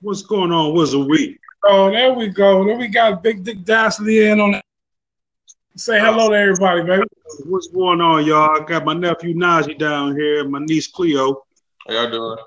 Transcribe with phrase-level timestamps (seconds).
[0.00, 0.74] What's going on?
[0.74, 1.38] What's a week?
[1.64, 2.64] Oh, there we go.
[2.64, 4.64] Then we got Big Dick Dastardly in on that.
[5.76, 7.04] Say hello to everybody, baby.
[7.46, 8.60] What's going on, y'all?
[8.60, 11.44] I got my nephew Najee down here, my niece Cleo.
[11.86, 12.38] How y'all doing?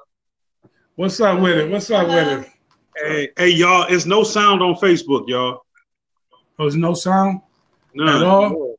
[0.95, 1.69] What's up with it?
[1.69, 2.49] What's up with it?
[2.97, 3.85] Hey, hey, y'all!
[3.89, 5.65] It's no sound on Facebook, y'all.
[6.59, 7.41] Oh, there's no sound
[7.95, 8.17] None.
[8.17, 8.75] at all.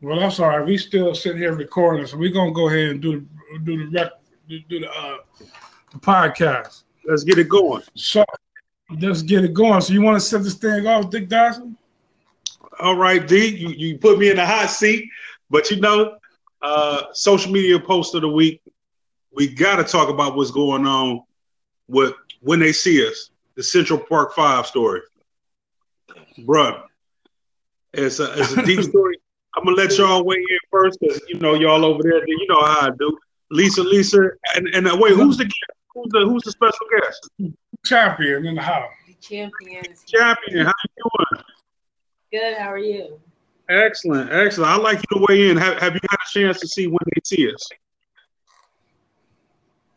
[0.00, 0.66] Well, that's all right.
[0.66, 3.98] We still sitting here recording, so we're gonna go ahead and do the do the
[3.98, 4.12] rec,
[4.48, 5.18] do, the uh
[5.92, 6.84] the podcast.
[7.04, 7.82] Let's get it going.
[7.94, 8.24] So
[9.00, 9.80] let's get it going.
[9.80, 11.76] So you want to set this thing off, Dick Dawson?
[12.80, 15.08] All right, D, you, you put me in the hot seat,
[15.50, 16.16] but you know,
[16.62, 18.62] uh, social media post of the week,
[19.34, 21.22] we got to talk about what's going on
[21.88, 25.00] with when they see us, the Central Park Five story,
[26.40, 26.82] bruh.
[27.92, 29.18] It's a it's a deep story.
[29.54, 32.26] I'm gonna let y'all weigh in first, because you know y'all over there.
[32.26, 33.18] You know how I do.
[33.52, 34.18] Lisa, Lisa,
[34.56, 35.44] and and uh, wait, who's the
[35.94, 37.30] who's the who's the special guest?
[37.84, 38.90] Champion in the house.
[39.06, 40.04] The champions.
[40.06, 41.44] Champion, how you doing?
[42.32, 42.56] Good.
[42.58, 43.20] How are you?
[43.68, 44.70] Excellent, excellent.
[44.72, 45.56] I'd like you to weigh in.
[45.58, 47.68] Have, have you had a chance to see when they see us?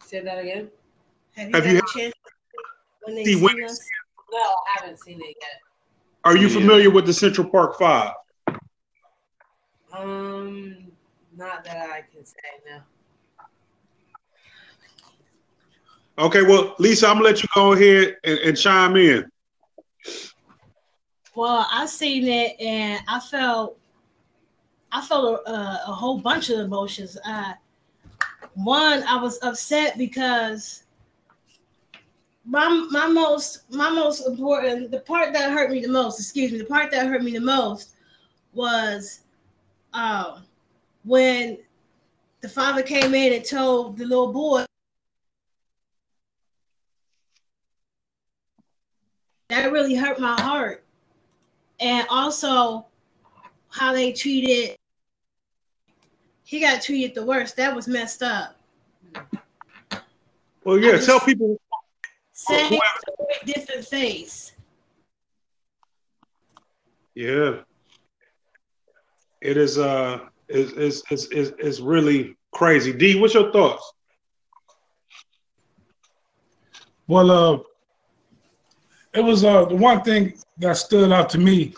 [0.03, 0.69] Say that again.
[1.35, 2.13] Have you Have got you a chance
[3.03, 3.79] when they See see when- us?
[4.31, 5.61] No, I haven't seen it yet.
[6.25, 6.53] Are you Yeah.
[6.59, 8.13] familiar with the Central Park Five?
[9.93, 10.91] Um,
[11.37, 12.79] not that I can say no.
[16.17, 19.29] Okay, well, Lisa, I'm gonna let you go ahead and, and chime in.
[21.35, 23.77] Well, I seen it and I felt,
[24.93, 27.17] I felt a, a, a whole bunch of emotions.
[27.25, 27.53] Uh,
[28.53, 30.83] one, I was upset because
[32.45, 36.19] my my most my most important the part that hurt me the most.
[36.19, 37.95] Excuse me, the part that hurt me the most
[38.53, 39.21] was
[39.93, 40.43] um,
[41.03, 41.57] when
[42.39, 44.63] the father came in and told the little boy
[49.55, 50.83] that really hurt my heart
[51.79, 52.85] and also
[53.69, 54.75] how they treated
[56.43, 58.57] he got treated the worst that was messed up
[60.65, 61.57] Well, yeah, tell people.
[62.33, 64.51] same Whoever- story, different face
[67.15, 67.59] Yeah,
[69.41, 69.77] it is.
[69.77, 70.19] Uh,
[70.49, 72.91] is is is is is really crazy.
[72.91, 73.89] D, what's your thoughts?
[77.07, 77.59] Well, uh,
[79.15, 81.73] it was uh the one thing that stood out to me.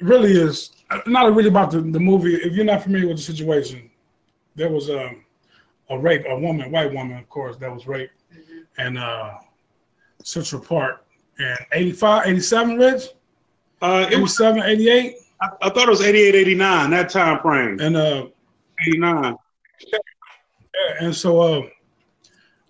[0.00, 0.70] Really is
[1.06, 2.34] not really about the, the movie.
[2.34, 3.88] If you're not familiar with the situation,
[4.56, 5.24] there was um,
[5.90, 8.12] a rape, a woman, white woman, of course, that was raped,
[8.78, 9.34] and uh,
[10.24, 11.04] Central Park
[11.38, 13.02] in 85, 87, Rich,
[13.80, 14.40] Uh, it was.
[14.40, 17.78] 87, 88, I, I thought it was 88, 89, that time frame.
[17.80, 18.26] and uh,
[18.86, 19.36] 89.
[19.92, 19.98] Yeah,
[21.00, 21.62] and so uh,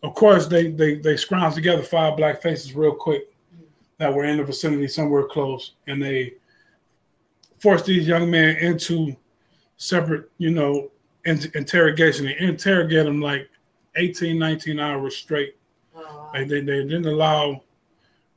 [0.02, 3.32] of course they they they scrounged together five black faces real quick
[3.98, 6.34] that were in the vicinity somewhere close, and they
[7.58, 9.14] forced these young men into
[9.76, 10.90] separate, you know,
[11.24, 12.26] in- interrogation.
[12.26, 13.48] They interrogate them like
[13.96, 15.56] 18, 19 hours straight.
[16.34, 17.62] Like they, they didn't allow,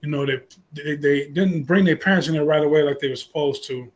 [0.01, 0.41] you know, they,
[0.73, 3.91] they they didn't bring their parents in there right away like they were supposed to,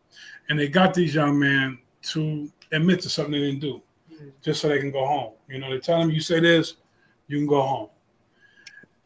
[0.47, 3.81] and they got these young men to admit to something they didn't do,
[4.11, 4.31] Mhm.
[4.41, 5.33] just so they can go home.
[5.49, 6.75] You know, they tell them you say this,
[7.29, 7.89] you can go home.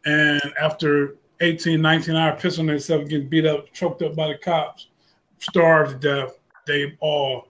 [0.06, 4.88] And after 18, 19 hours pissing themselves, getting beat up, choked up by the cops,
[5.40, 7.50] starved to death, they all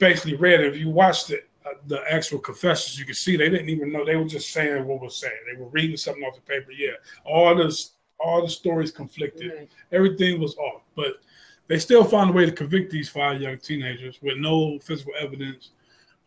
[0.00, 0.74] basically read it.
[0.74, 4.04] If you watched it, uh, the actual confessions, you could see they didn't even know
[4.04, 5.32] they were just saying what was saying.
[5.50, 6.72] They were reading something off the paper.
[6.72, 6.92] Yeah,
[7.24, 9.52] all this, all the stories conflicted.
[9.56, 9.68] Right.
[9.92, 11.20] Everything was off, but
[11.68, 15.70] they still found a way to convict these five young teenagers with no physical evidence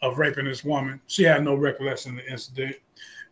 [0.02, 1.02] of raping this woman.
[1.07, 2.75] She had no recollection of the incident,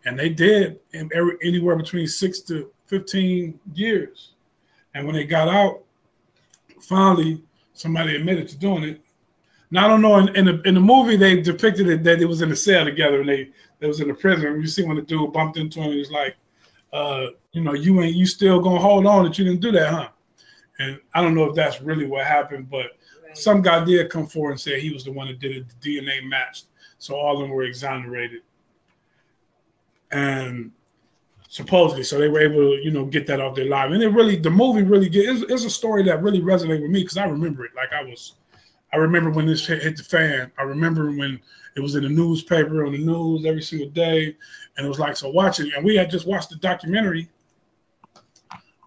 [0.05, 4.33] and they did in every, anywhere between six to fifteen years.
[4.93, 5.83] And when they got out,
[6.81, 7.41] finally
[7.73, 9.01] somebody admitted to doing it.
[9.71, 12.25] Now I don't know in, in the in the movie they depicted it that it
[12.25, 13.49] was in the cell together and they
[13.79, 14.61] they was in the prison.
[14.61, 16.35] You see when the dude bumped into him, he was like,
[16.91, 19.91] uh, you know, you ain't you still gonna hold on that you didn't do that,
[19.91, 20.09] huh?
[20.79, 22.97] And I don't know if that's really what happened, but
[23.33, 23.37] Right.
[23.37, 25.65] some guy did come forward and say he was the one that did it.
[25.81, 26.65] The DNA matched,
[26.99, 28.41] so all of them were exonerated,
[30.13, 30.71] and
[31.49, 33.91] supposedly, so they were able to, you know, get that off their live.
[33.91, 35.27] And it really, the movie really get.
[35.27, 37.71] It's, it's a story that really resonated with me because I remember it.
[37.75, 38.35] Like I was,
[38.93, 40.51] I remember when this hit, hit the fan.
[40.57, 41.39] I remember when
[41.75, 44.35] it was in the newspaper on the news every single day,
[44.77, 45.71] and it was like so watching.
[45.75, 47.27] And we had just watched the documentary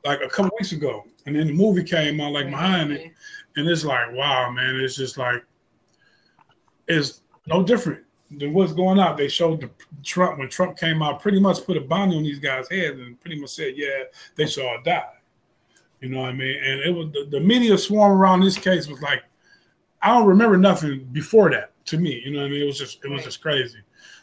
[0.05, 3.13] like a couple weeks ago, and then the movie came out like behind it,
[3.57, 5.45] and it's like wow, man, it's just like
[6.87, 8.06] it's no different.
[8.31, 9.17] The what's going on.
[9.17, 9.71] They showed the
[10.03, 13.21] Trump when Trump came out, pretty much put a bounty on these guys' heads and
[13.21, 15.13] pretty much said, yeah, they should all die.
[16.01, 16.57] You know what I mean?
[16.63, 19.23] And it was the, the media swarm around this case was like,
[20.03, 22.23] I don't remember nothing before that to me.
[22.25, 22.63] You know what I mean?
[22.63, 23.79] It was just it was just crazy.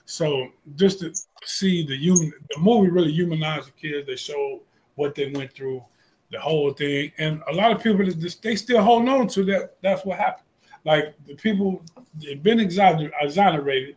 [0.05, 1.13] So just to
[1.43, 4.07] see the human, the movie really humanized the kids.
[4.07, 4.61] They showed
[4.95, 5.83] what they went through,
[6.31, 8.05] the whole thing, and a lot of people
[8.41, 9.75] they still hold on to that.
[9.81, 10.42] That's what happened.
[10.85, 11.83] Like the people,
[12.15, 13.95] they've been exonerated,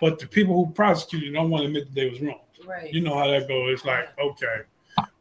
[0.00, 2.40] but the people who prosecuted don't want to admit that they was wrong.
[2.66, 2.92] Right.
[2.92, 3.74] You know how that goes.
[3.74, 4.62] It's like, okay,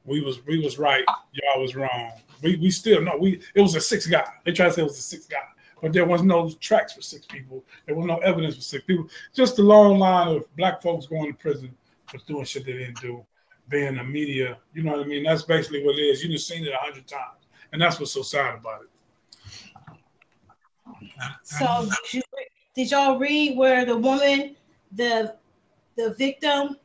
[0.05, 2.11] we was we was right, y'all was wrong.
[2.41, 4.25] We we still no, we it was a six guy.
[4.45, 5.43] They tried to say it was a six guy,
[5.81, 7.63] but there was no tracks for six people.
[7.85, 9.07] There was no evidence for six people.
[9.33, 11.75] Just a long line of black folks going to prison
[12.07, 13.23] for doing shit they didn't do,
[13.69, 14.57] being the media.
[14.73, 15.23] You know what I mean?
[15.23, 16.23] That's basically what it is.
[16.23, 18.89] You've seen it a hundred times, and that's what's so sad about it.
[21.43, 22.23] So did,
[22.75, 24.55] did y'all read where the woman,
[24.93, 25.35] the
[25.97, 26.77] the victim,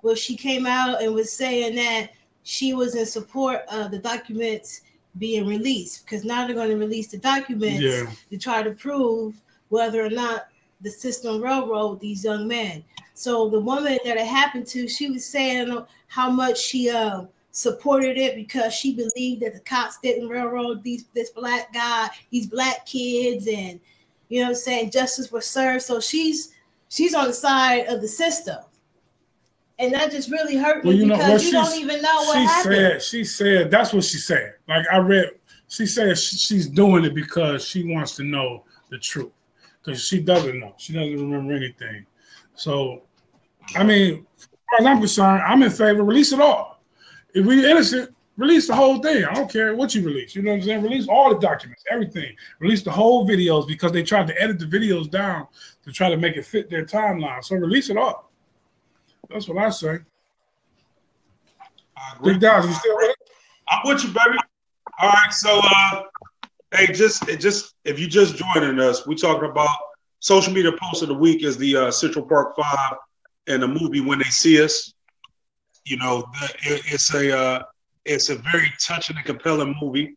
[0.00, 2.10] where she came out and was saying that
[2.42, 4.82] she was in support of the documents
[5.18, 8.10] being released because now they're going to release the documents Yeah.
[8.30, 10.48] to try to prove whether or not
[10.80, 12.84] the system railroad these young men.
[13.14, 15.76] So the woman that it happened to, she was saying
[16.06, 17.28] how much she um
[17.58, 22.46] supported it because she believed that the cops didn't railroad these this black guy, these
[22.46, 23.80] black kids, and
[24.28, 25.82] you know what I'm saying justice was served.
[25.82, 26.54] So she's
[26.88, 28.58] she's on the side of the system.
[29.80, 32.14] And that just really hurt me Well, you know, because well, you don't even know
[32.22, 32.74] what she happened.
[32.74, 34.54] said she said that's what she said.
[34.68, 35.30] Like I read,
[35.66, 39.32] she said sh- she's doing it because she wants to know the truth
[39.82, 40.74] because she doesn't know.
[40.78, 42.06] She doesn't remember anything.
[42.54, 43.02] So,
[43.74, 46.04] I mean, as far as I'm concerned, I'm in favor.
[46.04, 46.77] Release it all.
[47.38, 49.24] If we innocent, release the whole thing.
[49.24, 50.34] I don't care what you release.
[50.34, 50.82] You know what I'm saying?
[50.82, 52.34] Release all the documents, everything.
[52.58, 55.46] Release the whole videos because they tried to edit the videos down
[55.84, 57.44] to try to make it fit their timeline.
[57.44, 58.32] So release it all.
[59.30, 59.98] That's what I say.
[61.96, 62.32] I agree.
[62.32, 63.30] Big Dog, you still with it?
[63.68, 64.38] I'm with you, baby.
[65.00, 66.02] All right, so uh,
[66.74, 69.68] hey, just it just if you just joining us, we talking about
[70.18, 72.94] social media post of the week is the uh, Central Park Five
[73.46, 74.92] and the movie When They See Us.
[75.88, 77.62] You know, the, it, it's a uh,
[78.04, 80.16] it's a very touching and compelling movie.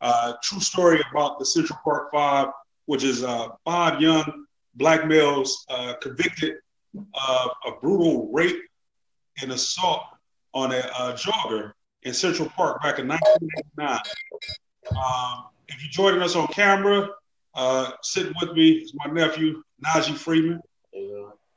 [0.00, 2.48] Uh, true story about the Central Park Five,
[2.86, 6.56] which is uh, five young black males uh, convicted
[6.96, 8.60] of a brutal rape
[9.40, 10.02] and assault
[10.54, 11.72] on a uh, jogger
[12.02, 13.98] in Central Park back in 1989.
[14.90, 17.08] Um, if you're joining us on camera,
[17.54, 20.60] uh, sitting with me is my nephew, Najee Freeman.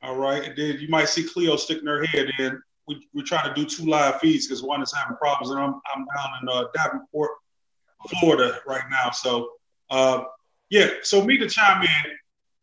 [0.02, 0.44] All right.
[0.44, 2.62] And then you might see Cleo sticking her head in.
[2.88, 5.80] We, we're trying to do two live feeds because one is having problems, and I'm,
[5.94, 7.30] I'm down in uh, Davenport,
[8.20, 9.10] Florida right now.
[9.10, 9.50] So,
[9.90, 10.24] uh,
[10.70, 12.12] yeah, so me to chime in,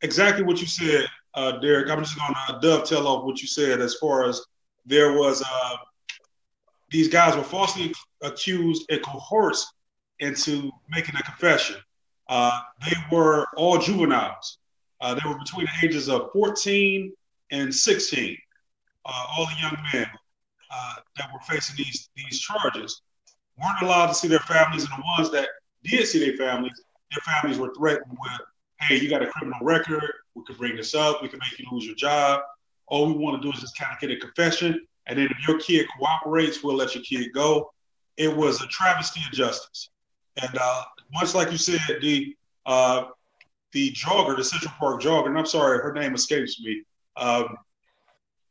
[0.01, 1.89] exactly what you said, uh, Derek.
[1.89, 4.41] I'm just going to dovetail off what you said as far as
[4.85, 5.75] there was uh,
[6.89, 9.73] these guys were falsely accused and coerced
[10.19, 11.77] into making a confession.
[12.29, 14.59] Uh, they were all juveniles.
[15.01, 17.11] Uh, they were between the ages of 14
[17.51, 18.37] and 16.
[19.05, 20.07] Uh, all the young men
[20.71, 23.01] uh, that were facing these these charges
[23.61, 25.47] weren't allowed to see their families, and the ones that
[25.83, 28.41] did see their families, their families were threatened with,
[28.81, 30.11] "Hey, you got a criminal record.
[30.35, 31.21] We could bring this up.
[31.21, 32.41] We can make you lose your job.
[32.87, 35.47] All we want to do is just kind of get a confession, and then if
[35.47, 37.71] your kid cooperates, we'll let your kid go."
[38.17, 39.89] It was a travesty of justice,
[40.41, 43.05] and uh, much like you said, the uh,
[43.73, 46.83] the jogger, the Central Park jogger, and I'm sorry, her name escapes me.
[47.17, 47.57] Um,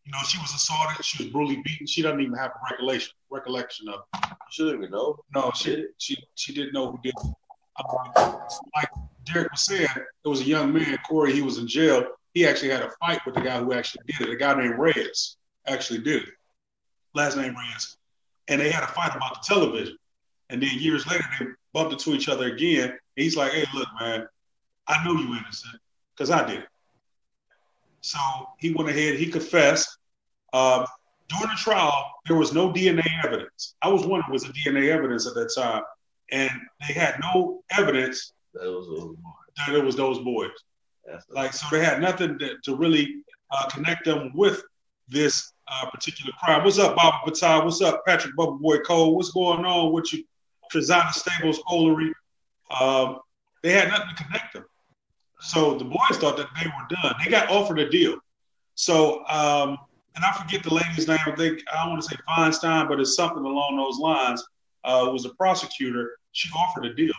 [0.05, 1.05] you know, she was assaulted.
[1.05, 1.87] She was brutally beaten.
[1.87, 4.01] She doesn't even have a recollection recollection of.
[4.15, 4.31] It.
[4.51, 5.19] She didn't even know.
[5.35, 7.15] No, she she she didn't know who did.
[7.17, 7.35] it.
[7.79, 8.39] Um,
[8.75, 8.89] like
[9.25, 11.33] Derek was saying, it was a young man, Korey.
[11.33, 12.05] He was in jail.
[12.35, 14.33] He actually had a fight with the guy who actually did it.
[14.33, 16.29] A guy named Reyes actually did it.
[17.15, 17.97] Last name Reyes,
[18.49, 19.97] and they had a fight about the television.
[20.51, 22.91] And then years later, they bumped into each other again.
[22.91, 24.27] And he's like, "Hey, look, man,
[24.89, 25.81] I know you innocent
[26.15, 26.69] because I did it."
[28.03, 28.19] So
[28.59, 29.15] he went ahead.
[29.15, 29.99] He confessed.
[30.53, 30.85] Um,
[31.29, 33.75] during the trial, there was no DNA evidence.
[33.81, 35.83] I was wondering was there DNA evidence at that time,
[36.31, 36.51] and
[36.87, 39.17] they had no evidence That was
[39.57, 40.51] that it was those boys.
[41.07, 44.63] That's Like, so they had nothing to, to really uh, connect them with
[45.09, 46.65] this uh, particular crime.
[46.65, 47.65] What's up, Bob Batai?
[47.65, 49.17] What's up, Patrick Bubba Boy Cole?
[49.17, 50.25] What's going on with you,
[50.73, 52.13] Trezana Stables, Olery?
[52.79, 53.19] Um,
[53.63, 54.65] they had nothing to connect them.
[55.43, 57.15] So the boys thought that they were done.
[57.23, 58.17] They got offered a deal.
[58.75, 59.77] So, um,
[60.15, 61.19] and I forget the lady's name.
[61.27, 64.45] I think I don't want to say Feinstein, but it's something along those lines.
[64.85, 66.17] Uh, was a prosecutor.
[66.33, 67.13] She offered a deal.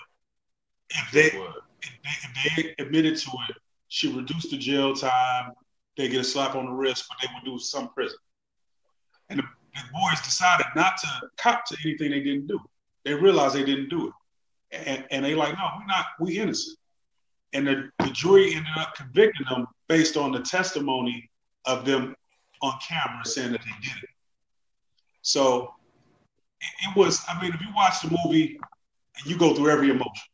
[0.89, 3.55] If they if they, if they admitted to it,
[3.89, 5.51] she reduced the jail time.
[5.97, 8.17] they get a slap on the wrist, but they would do some prison.
[9.29, 12.59] And the, the boys decided not to cop to anything they didn't do.
[13.05, 14.13] They realized they didn't do it,
[14.87, 16.77] and, and they like, no, we're not, we innocent.
[17.53, 21.29] And the, the jury ended up convicting them based on the testimony
[21.65, 22.15] of them
[22.61, 24.09] on camera saying that they did it.
[25.21, 25.73] So
[26.61, 28.59] it, it was, I mean, if you watch the movie,
[29.25, 30.27] you go through every emotion.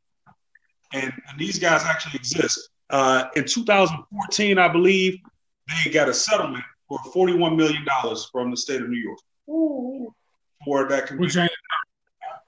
[0.94, 2.70] And, and these guys actually exist.
[2.90, 5.20] Uh, in 2014, I believe,
[5.84, 7.86] they got a settlement for $41 million
[8.32, 9.20] from the state of New York
[10.66, 11.52] for that Which ain't,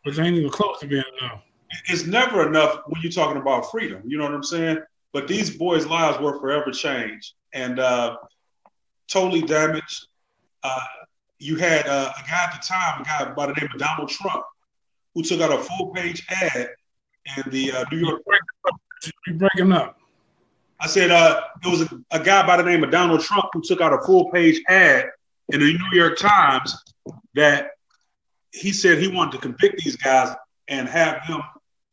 [0.04, 1.44] which ain't even close to being enough.
[1.88, 4.02] It's never enough when you're talking about freedom.
[4.06, 4.80] You know what I'm saying?
[5.14, 8.18] But these boys' lives were forever changed and uh,
[9.08, 10.08] totally damaged.
[10.64, 10.86] Uh,
[11.40, 14.10] you had uh, a guy at the time, a guy by the name of Donald
[14.10, 14.44] Trump,
[15.16, 16.70] who took out a full page ad
[17.38, 18.22] in the uh, New York.
[19.28, 19.98] You breaking up.
[20.80, 23.62] I said uh, it was a, a guy by the name of Donald Trump who
[23.62, 25.10] took out a full page ad
[25.50, 26.76] in the New York Times
[27.36, 27.72] that
[28.52, 30.36] he said he wanted to convict these guys
[30.68, 31.42] and have them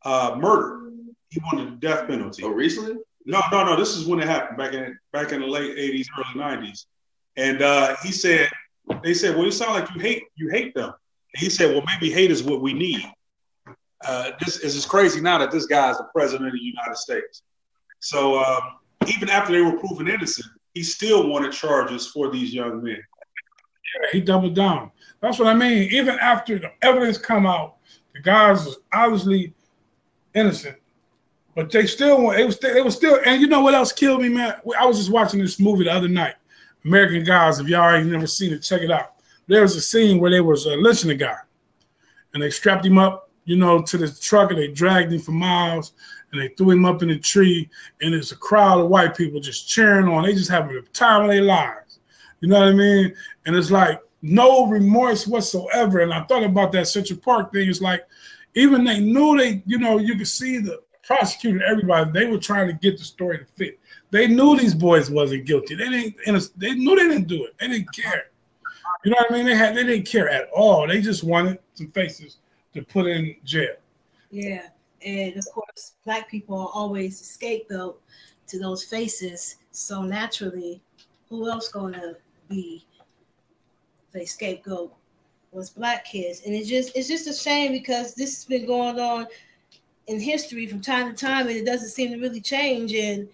[0.05, 0.93] uh, murdered.
[1.31, 2.43] He wanted the death penalty.
[2.43, 2.97] Oh, recently?
[3.27, 3.77] No, no, no.
[3.77, 6.87] This is when it happened back in back in the late '80s, early '90s.
[7.37, 8.49] And uh, he said,
[9.03, 10.87] they said, well, you sound like you hate you hate them.
[10.89, 13.05] And he said, well, maybe hate is what we need.
[14.05, 17.43] Uh, this is crazy now that this guy is the president of the United States.
[18.01, 18.61] So um,
[19.07, 23.03] even after they were proven innocent, he still wanted charges for these young men.
[24.13, 24.91] He doubled down.
[25.21, 25.91] That's what I mean.
[25.93, 27.77] Even after the evidence come out,
[28.15, 29.55] the guys was obviously
[30.35, 30.77] innocent,
[31.55, 32.39] but they still want.
[32.39, 32.59] It was.
[32.59, 33.19] They was still.
[33.25, 34.55] And you know what else killed me, man?
[34.79, 36.35] I was just watching this movie the other night,
[36.85, 37.59] American Gods.
[37.59, 39.15] If y'all ain't never seen it, check it out.
[39.47, 41.37] There was a scene where they was uh, lynching a guy,
[42.35, 45.33] and they strapped him up, you know, to the truck, and they dragged him for
[45.33, 45.93] miles,
[46.33, 47.69] and they threw him up in a tree,
[48.03, 50.25] and there's a crowd of white people just cheering on.
[50.25, 52.01] They just having the time of their lives.
[52.41, 53.15] You know what I mean?
[53.47, 56.01] And it's like no remorse whatsoever.
[56.01, 57.69] And I thought about that Central Park thing.
[57.69, 58.07] It's like
[58.55, 62.67] even they knew they, you know, you could see the prosecutor, everybody, they were trying
[62.67, 63.79] to get the story to fit.
[64.11, 65.75] They knew these boys wasn't guilty.
[65.75, 66.59] They didn't.
[66.59, 67.55] They knew they didn't do it.
[67.59, 68.31] They didn't care.
[69.05, 69.47] You know what I mean?
[69.47, 69.77] They had.
[69.77, 70.87] They didn't care at all.
[70.87, 72.39] They just wanted some faces
[72.75, 73.77] to put in jail.
[74.31, 74.69] Yeah,
[75.05, 78.01] and of course, black people are always scapegoat
[78.49, 79.57] to those faces.
[79.73, 80.83] So naturally,
[81.29, 82.17] who else gonna
[82.49, 82.85] be
[84.13, 84.95] the scapegoat?
[85.51, 89.01] Was black kids, and it's just it's just a shame because this has been going
[89.01, 89.27] on
[90.07, 92.93] in history from time to time, and it doesn't seem to really change.
[92.93, 93.29] And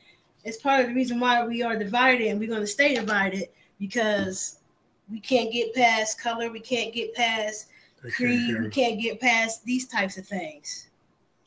[0.45, 3.49] it's part of the reason why we are divided, and we're going to stay divided
[3.81, 4.59] because
[5.11, 7.69] we can't get past color, we can't get past
[8.03, 10.89] They can't creed, we can't get past these types of things.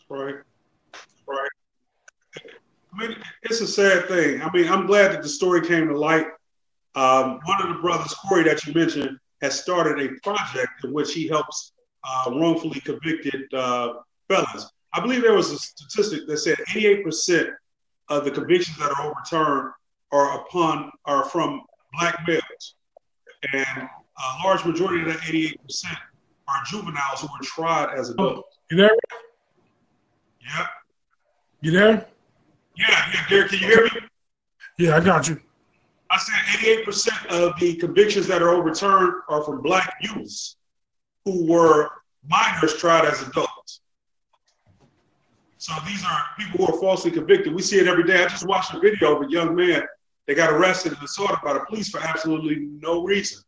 [0.10, 0.36] Right.
[1.28, 1.50] Right.
[2.94, 4.42] I mean, it's a sad thing.
[4.42, 6.28] I mean, I'm glad that the story came to light.
[6.96, 11.14] Um, one of the brothers, Korey, that you mentioned, has started a project in which
[11.14, 13.94] he helps uh, wrongfully convicted uh,
[14.28, 14.72] felons.
[14.94, 17.50] I believe there was a statistic that said 88%
[18.10, 19.72] of the convictions that are overturned
[20.12, 21.62] are upon are from
[21.94, 22.76] black males,
[23.54, 25.56] and a large majority of that 88%
[26.48, 28.58] are juveniles who were tried as adults.
[28.72, 28.92] You there?
[30.42, 30.68] Yeah.
[31.62, 32.08] You there?
[32.78, 33.90] Yeah, yeah, Derek, can you hear me?
[34.78, 35.42] Yeah, I got you.
[36.10, 40.56] I said 88% of the convictions that are overturned are from black youths
[41.26, 41.90] who were
[42.28, 43.82] minors tried as adults.
[45.58, 47.54] So these are people who are falsely convicted.
[47.54, 48.24] We see it every day.
[48.24, 49.84] I just watched a video of a young man
[50.28, 53.44] that got arrested and assaulted by the police for absolutely no reason.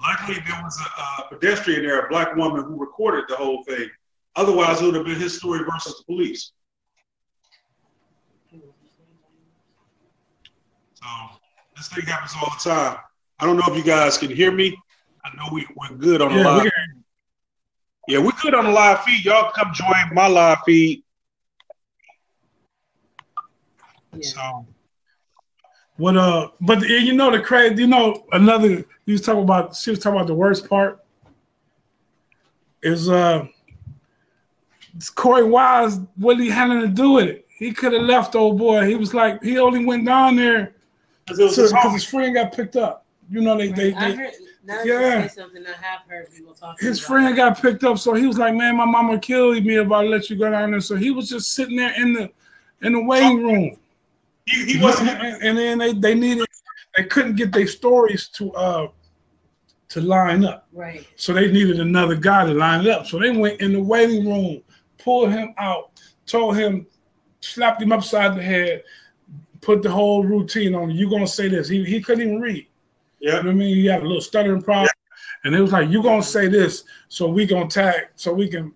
[0.00, 3.88] Luckily, there was a, a pedestrian there, a black woman, who recorded the whole thing.
[4.36, 6.52] Otherwise, it would have been his story versus the police.
[10.94, 11.06] So
[11.80, 12.98] this thing happens all the time.
[13.38, 14.76] I don't know if you guys can hear me.
[15.24, 16.64] I know we, we're good on the live.
[16.64, 16.70] we
[18.08, 19.24] yeah, we're good on the live feed.
[19.24, 21.02] Y'all come join my live feed.
[24.12, 24.20] Yeah.
[24.20, 24.66] So
[25.96, 28.84] What uh, but you know the crazy, you know another.
[29.06, 29.74] You was talking about.
[29.74, 31.02] She was talking about the worst part.
[32.82, 33.46] Is uh,
[34.98, 35.98] Korey Wise?
[36.16, 37.46] What he had to do with it?
[37.58, 38.86] He could have left, old boy.
[38.86, 40.74] He was like, he only went down there
[41.26, 43.06] 'cause it was his friend got picked up.
[43.30, 44.32] You know, they they, I they heard,
[44.84, 45.26] yeah.
[45.26, 48.26] say something, I have heard people talking his about friend got picked up, so he
[48.26, 50.96] was like, "Man, my mama killed me if I let you go down there." So
[50.96, 52.30] he was just sitting there in the
[52.82, 53.76] in the waiting room.
[54.46, 55.10] He, he wasn't.
[55.10, 56.46] and, and then they, they needed
[56.96, 58.88] they couldn't get their stories to uh
[59.90, 60.66] to line up.
[60.72, 61.06] Right.
[61.16, 63.06] So they needed another guy to line it up.
[63.06, 64.62] So they went in the waiting room,
[64.98, 66.86] pulled him out, told him,
[67.40, 68.84] slapped him upside the head,
[69.60, 70.90] put the whole routine on.
[70.90, 71.68] You're gonna say this?
[71.68, 72.66] He he couldn't even read.
[73.18, 73.42] You know Yeah.
[73.42, 73.74] what I mean?
[73.76, 74.88] He had a little stuttering problem,
[75.44, 78.72] and it was like you're gonna say this, so we gonna tag, so we can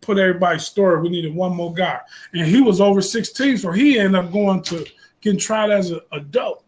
[0.00, 1.00] put everybody's story.
[1.00, 2.00] We needed one more guy,
[2.34, 4.84] and he was over 16, so he ended up going to
[5.20, 6.64] getting tried as an adult.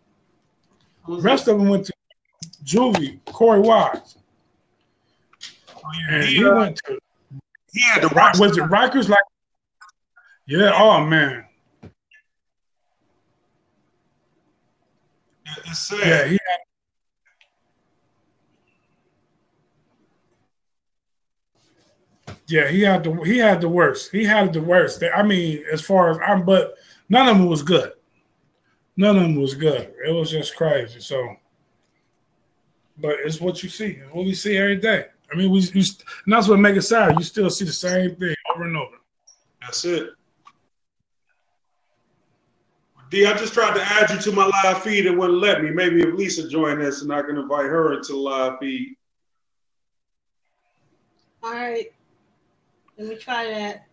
[1.09, 1.93] The rest of them went to
[2.65, 4.17] juvie, Korey Wise,
[6.11, 6.99] and he He, uh, went to
[7.73, 8.39] He had to watch.
[8.39, 9.09] was it Rikers?
[9.09, 9.25] Like,
[10.47, 11.45] yeah, oh man,
[15.67, 16.07] It's sad.
[16.07, 16.39] yeah, he
[22.53, 24.13] Yeah, he had the he had the worst.
[24.13, 25.03] He had the worst.
[25.03, 26.75] I mean, as far as I'm, but
[27.09, 27.93] none of them was good.
[28.97, 29.95] None of them was good.
[30.07, 31.01] It was just crazy.
[31.01, 31.37] So,
[32.99, 34.01] but it's what you see.
[34.03, 35.07] It's what we see every day.
[35.33, 35.83] I mean, we, you,
[36.27, 37.17] and that's what makes it sad.
[37.17, 38.97] You still see the same thing over and over.
[39.63, 40.11] That's it.
[43.13, 45.69] D, I just tried to add you to my live feed and wouldn't let me.
[45.69, 48.97] Maybe if Lisa joined us and I can invite her into the live feed.
[51.43, 51.93] All right.
[52.97, 53.87] Let me try that.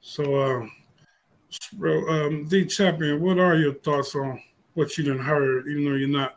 [0.00, 0.72] So, um,
[1.74, 4.42] bro, um, D Champion, what are your thoughts on
[4.74, 5.68] what you done heard?
[5.68, 6.34] Even though you're not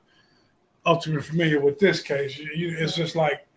[0.85, 3.47] ultimately familiar with this case, you, you, it's just like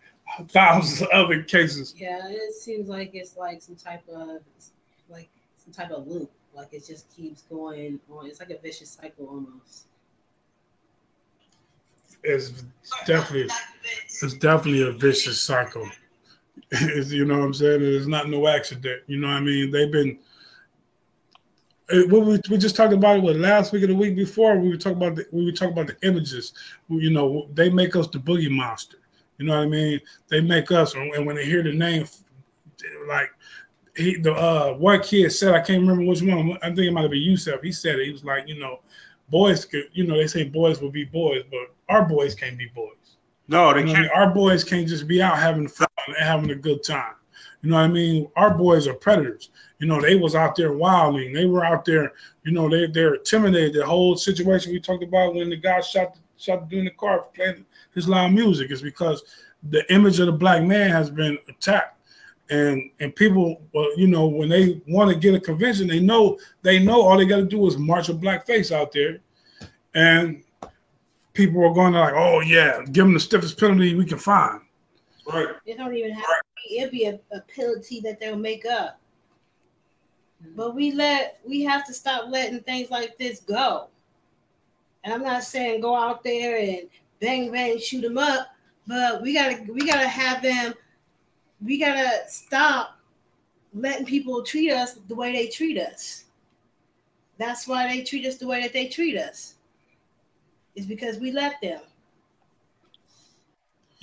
[0.47, 1.93] thousands of other cases.
[1.95, 4.39] Yeah, it seems like it's like some type of
[5.07, 5.29] like
[5.63, 6.31] some type of loop.
[6.55, 8.27] Like it just keeps going on.
[8.27, 9.85] It's like a vicious cycle almost.
[12.23, 12.51] It's
[13.05, 13.49] definitely,
[14.21, 15.89] it's definitely a vicious cycle.
[17.07, 17.81] You know what I'm saying?
[17.81, 19.03] It's not no accident.
[19.07, 19.71] You know what I mean?
[19.71, 20.19] They've been.
[21.89, 24.69] eh, we, we just talked about it what last week or the week before we
[24.69, 26.53] were talking about the, we were talking about the images.
[26.89, 28.97] You know, they make us the boogie monster.
[29.37, 29.99] You know what I mean?
[30.29, 32.05] They make us, and when they hear the name,
[33.07, 33.29] like
[34.01, 36.57] he, the uh, one kid said, I can't remember which one.
[36.61, 37.61] I think it might have been Yusef.
[37.61, 38.05] He said it.
[38.05, 38.79] He was like, you know,
[39.29, 42.67] boys could, you know, they say boys will be boys, but our boys can't be
[42.75, 43.17] boys.
[43.47, 44.01] No, they You know can't.
[44.03, 44.11] mean?
[44.15, 47.15] Our boys can't just be out having fun and having a good time.
[47.61, 48.27] You know what I mean?
[48.35, 49.49] Our boys are predators.
[49.79, 51.33] You know, they was out there wilding.
[51.33, 53.73] They were out there, you know, they they're intimidated.
[53.75, 56.91] The whole situation we talked about when the guy shot shot the dude in the
[56.91, 59.23] car for playing his loud music is because
[59.69, 61.99] the image of the black man has been attacked.
[62.51, 66.37] And and people, well, you know, when they want to get a convention, they know
[66.61, 69.19] they know all they got to do is march a black face out there,
[69.95, 70.43] and
[71.33, 74.61] people are going to like, oh yeah, give them the stiffest penalty we can find.
[75.25, 75.47] Right.
[75.65, 78.99] It don't even have to be, it'll be a, a penalty that they'll make up.
[80.55, 83.87] But we let we have to stop letting things like this go.
[85.03, 88.47] And I'm not saying go out there and bang bang shoot them up,
[88.87, 90.73] but we gotta we gotta have them
[91.63, 92.97] we gotta stop
[93.73, 96.25] letting people treat us the way they treat us.
[97.37, 99.55] That's why they treat us the way that they treat us.
[100.75, 101.81] It's because we let them.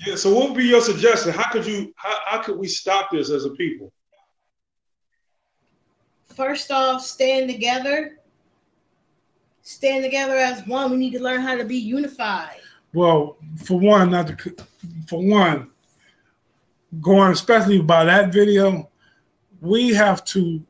[0.06, 0.16] Yeah.
[0.16, 1.32] So, what would be your suggestion?
[1.32, 1.92] How could you?
[1.96, 3.92] How, how could we stop this as a people?
[6.38, 8.20] first off, stand together.
[9.62, 10.92] Stand together as one.
[10.92, 12.60] We need to learn how to be unified.
[12.94, 14.56] Well, for one, not to,
[15.08, 15.70] for one,
[17.00, 18.88] going especially by that video,
[19.60, 20.62] we have to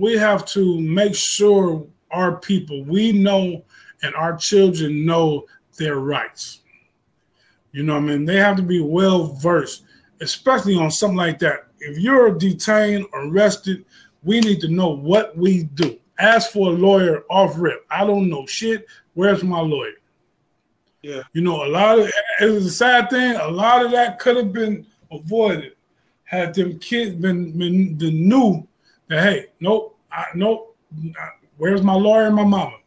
[0.00, 3.64] we have to make sure our people we know
[4.02, 5.44] and our children know
[5.78, 6.60] their rights.
[7.72, 8.24] You know what I mean?
[8.24, 9.84] They have to be well versed,
[10.20, 11.66] especially on something like that.
[11.80, 13.84] If you're detained, arrested,
[14.22, 15.98] we need to know what we do.
[16.18, 17.84] Ask for a lawyer off rip.
[17.90, 18.86] I don't know shit.
[19.14, 19.94] Where's my lawyer?
[21.02, 21.22] Yeah.
[21.32, 23.36] You know, a lot of it's a sad thing.
[23.36, 24.86] A lot of that could have been
[25.20, 25.72] avoided
[26.24, 28.66] had them kids been been the knew
[29.08, 30.76] that hey, nope, I, nope.
[31.18, 32.78] I- Where's my lawyer and my mama?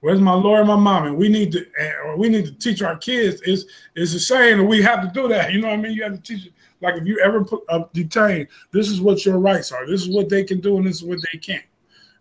[0.00, 1.12] Where's my lawyer and my mama?
[1.14, 3.40] We need to uh, we need to teach our kids.
[3.44, 5.52] It's it's a shame that we have to do that.
[5.52, 5.92] You know what I mean?
[5.92, 6.46] You have to teach.
[6.46, 6.52] It.
[6.80, 9.86] Like if you ever put uh, detained, this is what your rights are.
[9.86, 11.64] This is what they can do, and this is what they can't.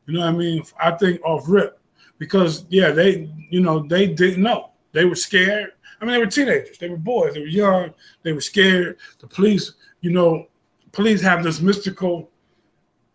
[0.06, 0.64] You know what I mean?
[0.82, 1.80] I think off rip
[2.18, 4.72] because yeah, they you know they didn't know.
[4.94, 5.72] They were scared.
[6.04, 6.78] I mean, they were teenagers.
[6.78, 7.34] They were boys.
[7.34, 7.94] They were young.
[8.24, 8.98] They were scared.
[9.20, 10.48] The police, you know,
[10.92, 12.30] police have this mystical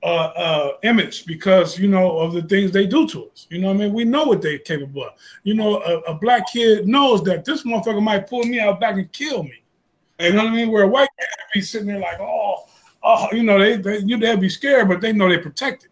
[0.03, 3.46] uh, uh, image because you know of the things they do to us.
[3.51, 5.12] You know, what I mean, we know what they're capable of.
[5.42, 8.94] You know, a, a black kid knows that this motherfucker might pull me out back
[8.94, 9.62] and kill me.
[10.18, 10.70] You know what I mean?
[10.70, 12.64] Where a white kid be sitting there like, oh,
[13.03, 15.90] oh, you know, they they you they'd be scared, but they know they're protected.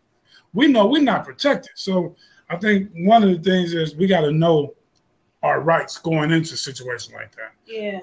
[0.54, 1.72] We know we're not protected.
[1.74, 2.16] So
[2.48, 4.75] I think one of the things is we got to know
[5.46, 7.52] our rights going into a situation like that.
[7.66, 8.00] Yeah.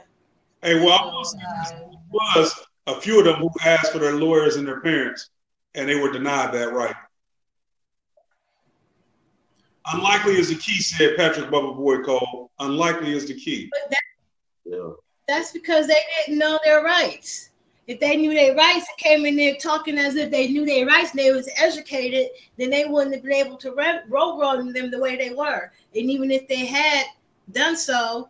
[0.62, 1.70] Hey, well, I will say this.
[1.72, 1.88] There
[2.36, 2.54] was
[2.88, 5.30] a few of them who asked for their lawyers and their parents,
[5.76, 6.96] and they were denied that right.
[9.92, 12.52] Unlikely is the key, said Patrick Bubba Boy Cole.
[12.60, 13.70] Unlikely is the key.
[13.72, 14.02] But that,
[14.66, 14.92] Yeah.
[15.28, 17.50] that's because they didn't know their rights.
[17.86, 20.86] If they knew their rights and came in there talking as if they knew their
[20.86, 24.56] rights and they was educated, then they wouldn't have been able to re- roll roll
[24.72, 25.70] them the way they were.
[25.94, 27.06] And even if they had
[27.52, 28.30] done so,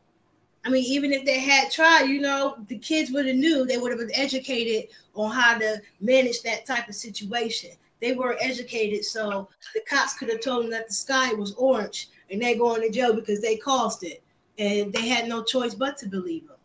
[0.65, 3.78] I mean, even if they had tried, you know, the kids would have knew they
[3.78, 7.71] would have been educated on how to manage that type of situation.
[7.99, 12.10] They were educated, so the cops could have told them that the sky was orange
[12.30, 14.23] and they're going to jail because they caused it,
[14.58, 16.58] and they had no choice but to believe them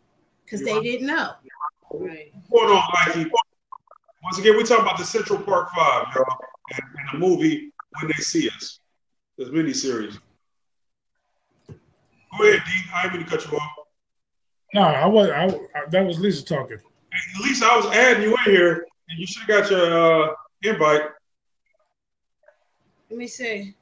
[0.43, 1.31] because they didn't know.
[1.91, 2.33] Right.
[2.51, 3.29] On, Mikey?
[4.23, 6.25] Once again, we're talking about the Central Park Five, y'all,
[6.73, 8.79] and, and the movie When They See Us,
[9.37, 10.19] this miniseries.
[12.37, 12.71] Go ahead, D.
[12.93, 13.71] I didn't mean to cut you off.
[14.73, 15.29] No, I was.
[15.29, 16.77] I, I, that was Lisa talking.
[16.77, 20.33] At least I was adding you in here, and you should have got your uh,
[20.63, 21.01] invite.
[23.09, 23.73] Let me see.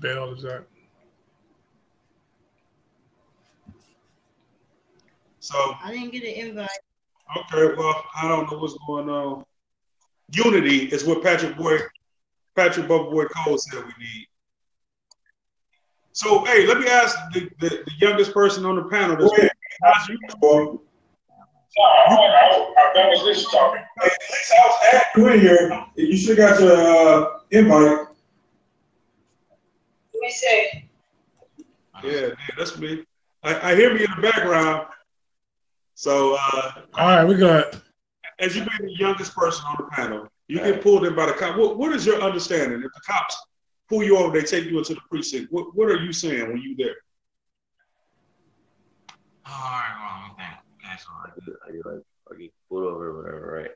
[0.00, 0.64] Bell is that?
[5.40, 6.68] So, I didn't get an invite.
[7.36, 9.44] okay, well, I don't know what's going on.
[10.32, 11.78] Unity is what Patrick Boy,
[12.54, 14.26] Patrick Bubba Boy Cole said we need.
[16.14, 19.50] So, hey, let me ask the, the, the youngest person on the panel this week.
[19.82, 20.78] How's you doing?
[22.94, 23.82] that was Lisa talking.
[24.00, 25.84] Hey, Lisa, I was adding you in here.
[25.96, 28.06] You should have got your uh, invite.
[30.14, 30.88] Let me see.
[32.04, 33.04] Yeah, yeah, that's me.
[33.42, 34.86] I, I hear me in the background.
[35.96, 37.80] So, uh, All right, we got.
[38.38, 41.32] as you being the youngest person on the panel, you get pulled in by the
[41.32, 41.56] cop.
[41.56, 42.84] What, what is your understanding?
[42.84, 43.36] If the cops
[43.88, 45.52] pull you over, they take you into the precinct.
[45.52, 46.94] What, what are you saying when you there?
[49.46, 50.52] All right, well, okay.
[50.86, 53.70] Okay, so I get, I get like, I get pulled over or whatever, right?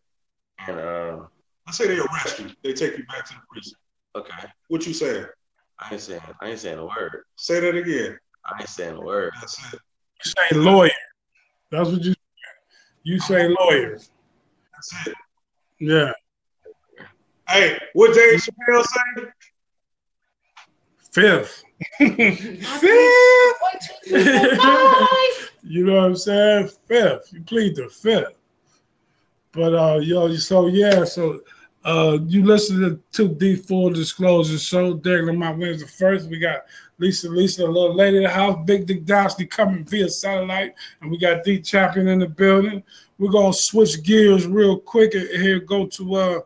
[0.67, 1.29] And um,
[1.67, 2.51] Let's say they arrest you.
[2.65, 3.77] They take you back to the precinct.
[4.17, 5.27] okay, What you saying?
[5.79, 7.25] I ain't saying, I ain't saying a word.
[7.37, 8.19] Say that again.
[8.45, 9.33] I ain't saying a word.
[9.41, 9.81] That's it.
[10.25, 10.91] You say lawyer.
[11.71, 12.15] That's what you.
[13.05, 13.93] You say lawyer.
[13.93, 15.15] That's it.
[15.79, 16.13] Yeah.
[17.49, 19.25] Hey, what Dave Chappelle say?
[21.21, 21.65] Fifth.
[21.99, 22.81] Fifth.
[22.81, 23.57] Fifth.
[23.61, 25.51] One, two, three, four, five.
[25.65, 26.71] You know what I'm saying?
[26.87, 27.33] Fifth.
[27.33, 28.35] You plead the fifth.
[29.53, 31.41] But uh yo, so yeah, so
[31.85, 34.95] uh you listen to the full disclosure show.
[34.95, 36.29] Derek my the first.
[36.29, 36.61] We got
[36.99, 41.11] Lisa Lisa, a little lady in the house, Big Dick Dowsley coming via satellite, and
[41.11, 42.83] we got D Champion in the building.
[43.19, 46.41] We're gonna switch gears real quick and here go to uh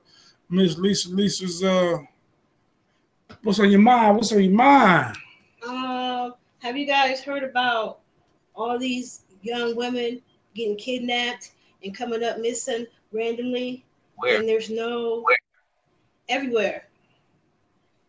[0.48, 1.98] Miss Lisa Lisa's uh
[3.42, 4.16] what's on your mind?
[4.16, 5.16] What's on your mind?
[5.66, 8.00] Um, have you guys heard about
[8.54, 10.20] all these young women
[10.54, 11.52] getting kidnapped
[11.84, 13.84] and coming up missing randomly?
[14.16, 14.38] Where?
[14.38, 15.36] And there's no Where?
[16.28, 16.88] everywhere.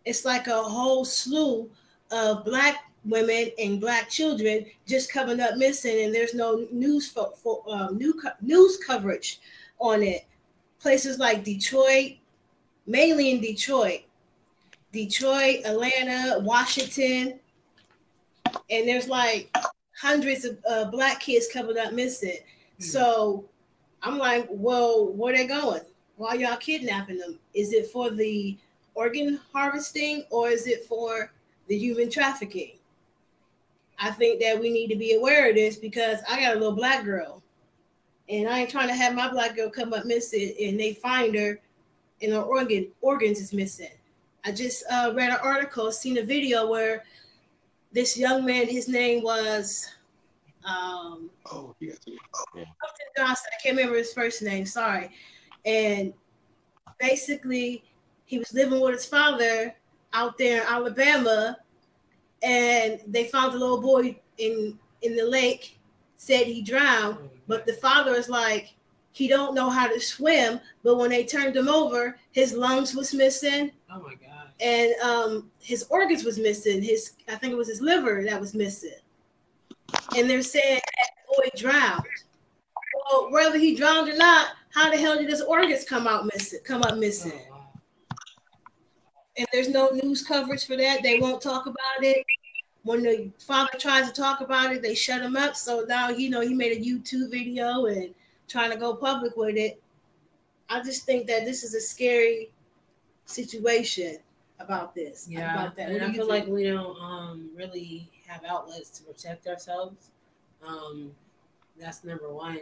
[0.05, 1.69] It's like a whole slew
[2.11, 7.31] of black women and black children just coming up missing, and there's no news for,
[7.35, 9.39] for um, new co- news coverage
[9.79, 10.25] on it.
[10.79, 12.13] Places like Detroit,
[12.85, 14.01] mainly in Detroit,
[14.93, 17.39] Detroit, Atlanta, Washington,
[18.69, 19.53] and there's like
[19.99, 22.37] hundreds of uh, black kids coming up missing.
[22.77, 23.45] So
[24.03, 25.81] I'm like, well, where they going?
[26.17, 27.39] Why y'all kidnapping them?
[27.55, 28.57] Is it for the
[28.93, 31.31] organ harvesting or is it for
[31.67, 32.73] the human trafficking?
[33.97, 36.75] I think that we need to be aware of this because I got a little
[36.75, 37.41] black girl,
[38.29, 41.33] and I ain't trying to have my black girl come up missing and they find
[41.35, 41.59] her
[42.21, 43.89] and her organ organs is missing.
[44.45, 47.03] I just uh, read an article, seen a video where
[47.91, 49.87] this young man, his name was
[50.65, 52.11] um, Oh, he got to.
[53.15, 53.45] Johnson.
[53.51, 54.65] I can't remember his first name.
[54.65, 55.11] Sorry.
[55.65, 56.13] And
[56.99, 57.83] basically,
[58.25, 59.75] he was living with his father
[60.13, 61.57] out there in Alabama,
[62.41, 65.79] and they found the little boy in in the lake.
[66.17, 68.75] Said he drowned, but the father is like,
[69.11, 70.61] he don't know how to swim.
[70.81, 74.32] But when they turned him over, his lungs was missing Oh my god.
[74.59, 76.81] And um, his organs was missing.
[76.81, 78.91] His I think it was his liver that was missing.
[80.15, 82.03] And they're saying that boy drowned.
[83.11, 86.59] Well, whether he drowned or not, how the hell did his organs come out missing?
[86.63, 87.31] Come up Oh, missing?
[87.49, 87.67] wow.
[89.37, 91.01] And there's no news coverage for that.
[91.01, 92.23] They won't talk about it.
[92.83, 95.55] When the father tries to talk about it, they shut him up.
[95.55, 98.13] So now you know he made a YouTube video and
[98.47, 99.81] trying to go public with it.
[100.69, 102.51] I just think that this is a scary
[103.25, 104.17] situation
[104.63, 105.27] about this.
[105.29, 105.89] Yeah, about that.
[105.89, 106.45] and What I feel think?
[106.45, 110.09] like we don't um really have outlets to protect ourselves.
[110.65, 111.11] Um,
[111.79, 112.59] that's number one,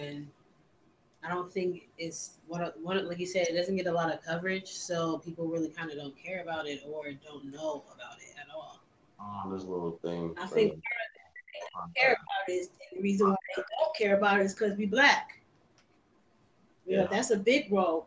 [0.00, 0.26] and
[1.24, 3.46] I don't think it's what one like you said.
[3.48, 6.66] It doesn't get a lot of coverage, so people really kind of don't care about
[6.66, 8.80] it or don't know about it at all.
[9.20, 10.34] Oh, this little thing.
[10.40, 14.40] I think they care about it is and the reason why they don't care about
[14.40, 15.40] it is because we black.
[16.86, 17.06] Yeah, Yeah.
[17.10, 18.06] that's a big role.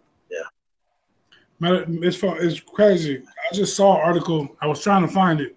[1.63, 3.23] Matter- It's it's crazy.
[3.49, 4.49] I just saw an article.
[4.62, 5.56] I was trying to find it.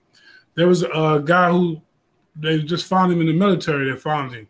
[0.55, 1.83] There was a guy who
[2.37, 3.91] they just found him in the military.
[3.91, 4.47] They found him.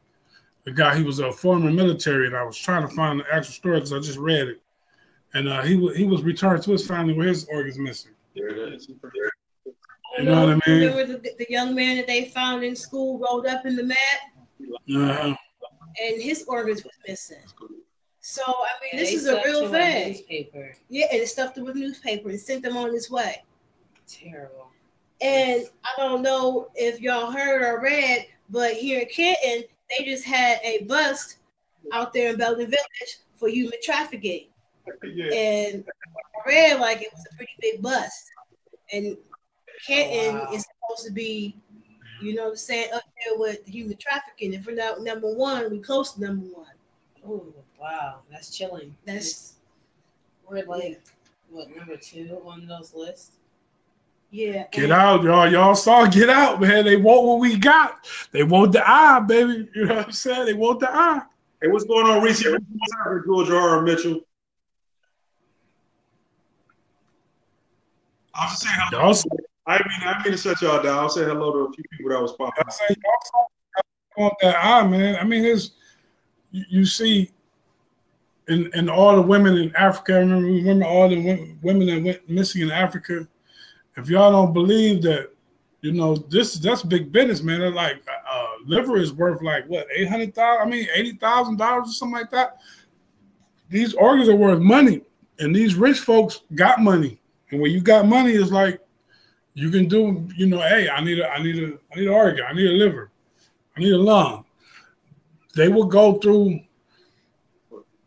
[0.65, 3.55] The guy he was a former military, and I was trying to find the actual
[3.55, 4.61] story because I just read it.
[5.33, 8.13] And uh, he wa- he was returned to his family where his organs missing.
[8.35, 8.89] There it is.
[8.89, 10.81] You know what I mean?
[10.91, 14.21] Remember the, the young man that they found in school rolled up in the mat
[14.95, 15.35] Uh,
[16.05, 17.39] and his organs was missing.
[18.29, 20.09] So I mean, And this is a real thing.
[20.09, 20.75] Newspaper.
[20.89, 23.45] Yeah, and it stuffed it with newspaper and sent them on his way.
[24.09, 24.67] Terrible.
[25.21, 30.25] And I don't know if y'all heard or read, but here in Canton, they just
[30.25, 31.37] had a bust
[31.93, 34.49] out there in Belden Village for human trafficking.
[35.05, 35.33] yeah.
[35.33, 38.25] And I read like it was a pretty big bust.
[38.93, 39.17] And
[39.87, 40.51] Canton Wow.
[40.53, 41.57] is supposed to be,
[42.21, 44.53] you know what I'm saying, up there with human trafficking.
[44.53, 46.67] If we're not number one, we're close to number one.
[47.29, 47.45] Oh
[47.81, 48.95] wow, that's chilling.
[49.05, 49.55] That's
[50.49, 51.01] we're like
[51.51, 53.33] what number two on those lists.
[54.31, 54.67] yeah.
[54.71, 55.51] Get out, y'all.
[55.51, 56.85] Y'all saw Get Out, man.
[56.85, 58.07] They want what we got.
[58.33, 59.69] They want the eye, baby.
[59.75, 60.47] You know what I'm saying?
[60.47, 61.23] They want the eye.
[61.61, 62.45] Hey, what's going on, Reese?
[62.45, 62.65] What's
[62.99, 63.69] happening, George R.
[63.79, 63.83] R.
[63.83, 64.21] Mitchell?
[68.35, 69.07] I was just saying hello.
[69.09, 70.99] Y'all I mean, I mean to shut y'all down.
[70.99, 72.65] I'll say hello to a few people that was popping.
[72.67, 73.47] I say y'all saw
[74.17, 75.17] want that eye, man.
[75.17, 75.73] I mean, it's
[76.51, 77.31] you, see
[78.49, 80.15] and in all the women in Africa.
[80.15, 83.27] Remember women, all the women, women that went missing in Africa.
[83.97, 85.31] If y'all don't believe that,
[85.81, 87.61] you know, this that's big business, man.
[87.61, 90.67] They're like uh, liver is worth like what eight hundred thousand.
[90.67, 92.59] I mean, eighty thousand dollars or something like that.
[93.69, 95.03] These organs are worth money,
[95.39, 97.21] and these rich folks got money.
[97.51, 98.81] And when you got money, it's like
[99.55, 102.15] you can do, you know, hey, I need a, I need a, I need an
[102.15, 103.11] organ, I need a liver,
[103.77, 104.45] I need a lung.
[105.57, 106.61] They will go through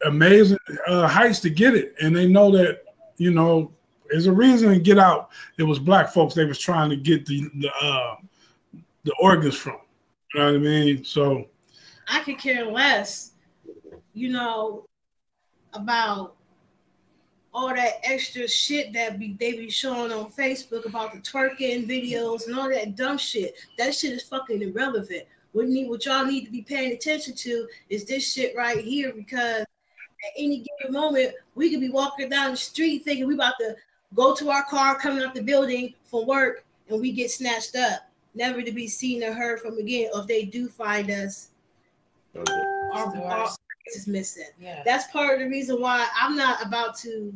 [0.06, 2.84] amazing uh, heights to get it, and they know that,
[3.18, 3.72] you know,
[4.10, 5.30] there's a reason to get out.
[5.58, 8.16] It was black folks they was trying to get the the uh,
[9.04, 9.78] the organs from.
[10.34, 11.04] You know what I mean?
[11.04, 11.46] So
[12.08, 13.32] I could care less,
[14.14, 14.86] you know,
[15.74, 16.36] about
[17.54, 22.48] all that extra shit that be they be showing on Facebook about the twerking videos
[22.48, 23.56] and all that dumb shit.
[23.78, 25.24] That shit is fucking irrelevant.
[25.54, 29.12] What need what y'all need to be paying attention to is this shit right here
[29.14, 33.56] because at any given moment we could be walking down the street thinking we about
[33.60, 33.76] to
[34.14, 38.10] go to our car coming out the building for work and we get snatched up,
[38.36, 40.10] never to be seen or heard from again.
[40.14, 41.50] Or if they do find us,
[42.36, 42.46] our,
[43.10, 43.50] Still our
[43.96, 44.50] is missing.
[44.60, 44.82] Yeah.
[44.86, 47.34] That's part of the reason why I'm not about to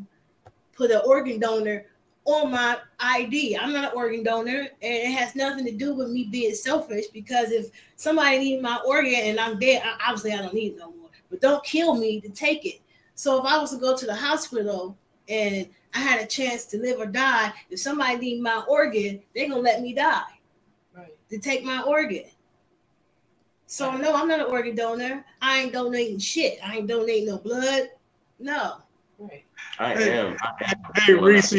[0.76, 1.86] put an organ donor
[2.26, 3.58] on my ID.
[3.58, 7.08] I'm not an organ donor, and it has nothing to do with me being selfish.
[7.14, 10.78] Because if somebody needs my organ and I'm dead, I, obviously I don't need it
[10.80, 11.10] no more.
[11.30, 12.82] But don't kill me to take it.
[13.16, 16.78] So if I was to go to the hospital and I had a chance to
[16.78, 20.22] live or die, if somebody need my organ, they're gonna let me die
[20.96, 21.14] Right.
[21.30, 22.26] to take my organ.
[23.68, 25.26] So no, I'm not an organ donor.
[25.42, 26.60] I ain't donating shit.
[26.64, 27.90] I ain't donating no blood.
[28.40, 28.78] No.
[29.18, 29.46] Right.
[29.80, 30.38] I am.
[30.42, 30.78] I am.
[30.96, 31.56] hey, doing Reese.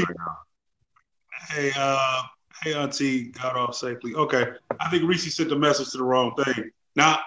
[1.51, 1.63] Right now.
[1.63, 2.23] Hey, uh,
[2.63, 4.15] hey, Auntie, got off safely.
[4.15, 4.45] Okay,
[4.81, 6.71] I think Reese sent the message to the wrong thing.
[6.97, 7.19] Now,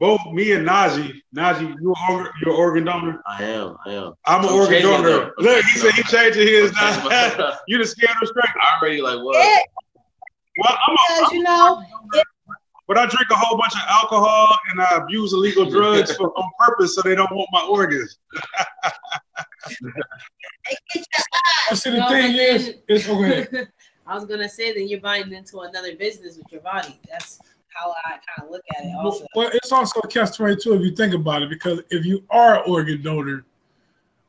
[0.00, 3.22] both me and Najee, Najee, you are you're organ donor.
[3.26, 3.76] I am.
[3.86, 4.12] I am.
[4.26, 5.08] I'm an I'm organ donor.
[5.10, 5.30] them.
[5.38, 6.72] I'm Look, he said he changing his.
[6.76, 7.52] I'm changing Now.
[7.68, 8.44] you the scared him straight.
[8.60, 9.36] I already like what?
[9.38, 9.60] Yeah,
[10.58, 11.82] Well, I'm a, because you know,
[12.86, 16.50] but I drink a whole bunch of alcohol and I abuse illegal drugs for, on
[16.58, 18.18] purpose so they don't want my organs.
[19.70, 21.24] it get your
[21.70, 23.66] but see, the No, thing but is, then- it's okay.
[24.06, 27.00] I was gonna say that you're buying into another business with your body.
[27.10, 28.88] That's how I kind of look at it.
[28.88, 31.80] Well, Also, well, it's also a catch twenty two if you think about it, because
[31.90, 33.46] if you are an organ donor,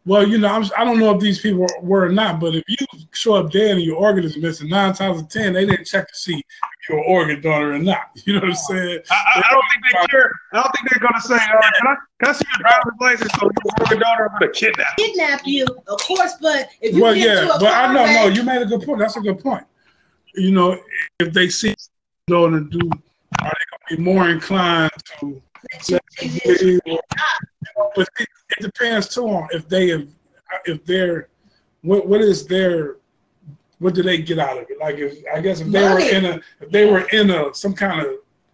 [0.06, 2.64] well, you know, I'm, I don't know if these people were or not, but if
[2.68, 2.78] you
[3.12, 5.86] show up dead and your organ is missing, nine times out of ten, they didn't
[5.86, 8.12] check to see if you're an organ donor or not.
[8.26, 9.00] You know what I'm saying?
[9.10, 10.32] I, I, I don't think they care.
[10.54, 13.32] I don't think they're gonna say, uh, "Can I can I see your driver's license
[13.34, 14.88] so you're an organ donor?" I'm gonna kidnap.
[14.98, 16.34] you." kidnap you, of course.
[16.40, 18.62] But if you Well, get yeah, into a but I car know, no, you made
[18.62, 19.00] a good point.
[19.00, 19.64] That's a good point.
[20.36, 20.80] You know,
[21.20, 21.74] if they see
[22.28, 22.80] donor do,
[23.42, 25.42] are they gonna be more inclined to
[25.74, 27.02] let you let it.
[27.96, 30.08] But it, it depends too on if they have,
[30.66, 31.30] if they're,
[31.82, 32.98] what what is their,
[33.80, 34.80] what do they get out of it?
[34.80, 36.06] Like if I guess if they Money.
[36.06, 38.08] were in a, if they were in a some kind of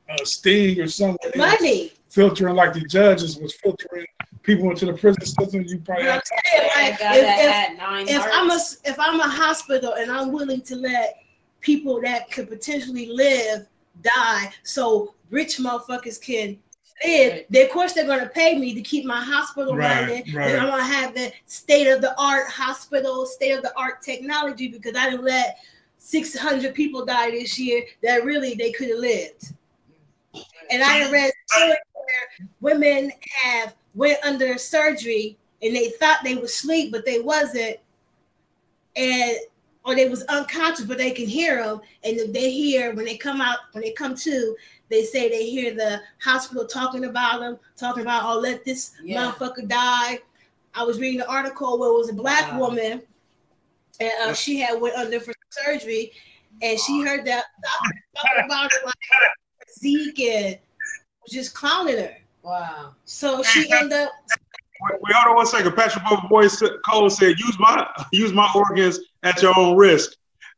[0.09, 1.93] uh, sting or something, money.
[2.09, 4.05] filtering like the judges was filtering
[4.43, 8.09] people into the prison system, you probably But I'm have saying, I like, got if,
[8.09, 11.23] if, if I'm a if I'm a hospital and I'm willing to let
[11.61, 13.67] people that could potentially live
[14.01, 16.57] die, so rich motherfuckers can
[17.05, 20.35] live, then of course they're gonna pay me to keep my hospital Right, running.
[20.35, 20.51] right.
[20.51, 24.67] And I'm gonna have the state of the art hospital, state of the art technology
[24.67, 25.59] because I didn't let
[25.97, 29.53] 600 people die this year that really they could have lived.
[30.71, 33.11] And I read stories where women
[33.43, 37.77] have went under surgery and they thought they was asleep, but they wasn't,
[38.95, 39.37] and
[39.83, 41.81] or they was unconscious, but they can hear them.
[42.03, 44.55] And if they hear when they come out, when they come to,
[44.91, 49.31] they say they hear the hospital talking about them, talking about, oh, let this Yeah.
[49.31, 50.19] motherfucker die.
[50.75, 52.59] I was reading an article where it was a black Wow.
[52.59, 53.01] woman,
[53.99, 56.11] and uh, she had went under for surgery,
[56.61, 58.93] and she heard that doctor talking about it like
[59.79, 60.59] Zeke and
[61.23, 62.17] was just clowning her.
[62.43, 62.95] Wow.
[63.05, 64.11] So she ended up
[64.83, 65.75] Wait, wait, hold on one second.
[65.75, 66.47] Patrick Bubba Boy
[66.89, 70.13] Cole said, "Use my use my organs at your own risk."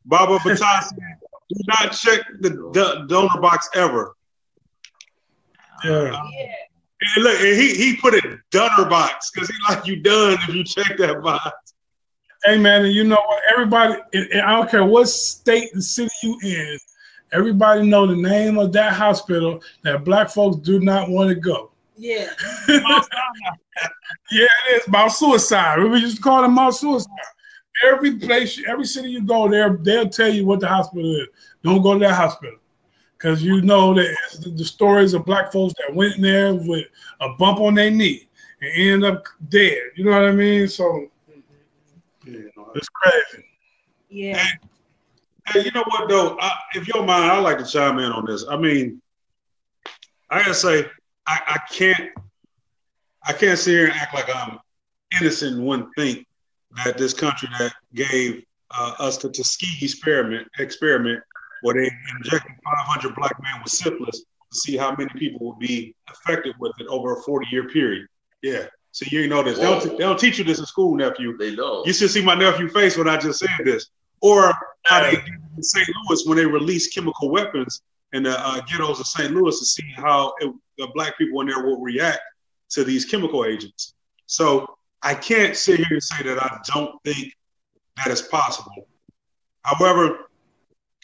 [0.05, 0.97] Baba Baton said,
[1.49, 4.15] "Do not check the donor box ever."
[5.83, 6.11] Yeah.
[6.11, 6.53] Yeah.
[7.15, 10.55] And look, and he he put it donor box because he like you done if
[10.55, 11.73] you check that box.
[12.45, 13.41] Hey man, and you know what?
[13.51, 16.77] Everybody, and- and I don't care what state and city you in,
[17.33, 21.71] everybody know the name of that hospital that black folks do not want to go.
[21.97, 22.29] yeah.
[24.31, 25.79] Yeah, it is about Suicide.
[25.83, 27.09] We just call it Mount Suicide.
[27.85, 31.27] Every place, every city you go there, they'll tell you what the hospital is.
[31.63, 32.57] Don't go to that hospital.
[33.23, 36.53] Because you know that it's the, the stories of black folks that went in there
[36.53, 36.85] with
[37.21, 38.27] a bump on their knee
[38.61, 39.79] and end up dead.
[39.95, 40.67] You know what I mean?
[40.67, 41.07] So
[42.25, 43.45] it's crazy.
[44.09, 44.45] Yeah.
[45.47, 46.37] Hey, you know what though?
[46.41, 48.43] I, if you don't mind, I'd like to chime in on this.
[48.49, 49.01] I mean,
[50.29, 50.85] I gotta say,
[51.25, 52.09] I, I can't,
[53.25, 54.59] I can't sit here and act like I'm
[55.21, 56.27] innocent and wouldn't think
[56.83, 58.43] that this country that gave
[58.77, 61.23] uh, us the Tuskegee experiment, experiment
[61.63, 65.95] where they injected 500 black men with syphilis to see how many people would be
[66.09, 68.05] affected with it over a 40 year period.
[68.41, 68.65] Yeah.
[68.91, 69.57] So you know this.
[69.57, 71.35] They don't, they don't teach you this in school, nephew.
[71.37, 71.87] They don't.
[71.87, 73.87] You should see my nephew face when I just said this.
[74.21, 74.53] Or
[74.85, 75.87] how they did it in St.
[76.09, 79.31] Louis when they released chemical weapons in the uh, ghettos of St.
[79.31, 82.19] Louis to see how it, the black people in there will react
[82.71, 83.95] to these chemical agents.
[84.27, 87.33] So I can't sit here and say that I don't think
[87.97, 88.87] that is possible.
[89.63, 90.29] However,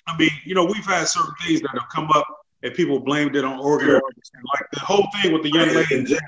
[0.09, 2.25] I mean, you know, we've had certain things that have come up
[2.63, 4.41] and people blamed it on organ harvesting.
[4.53, 6.19] Like the whole thing with the young lady in jail,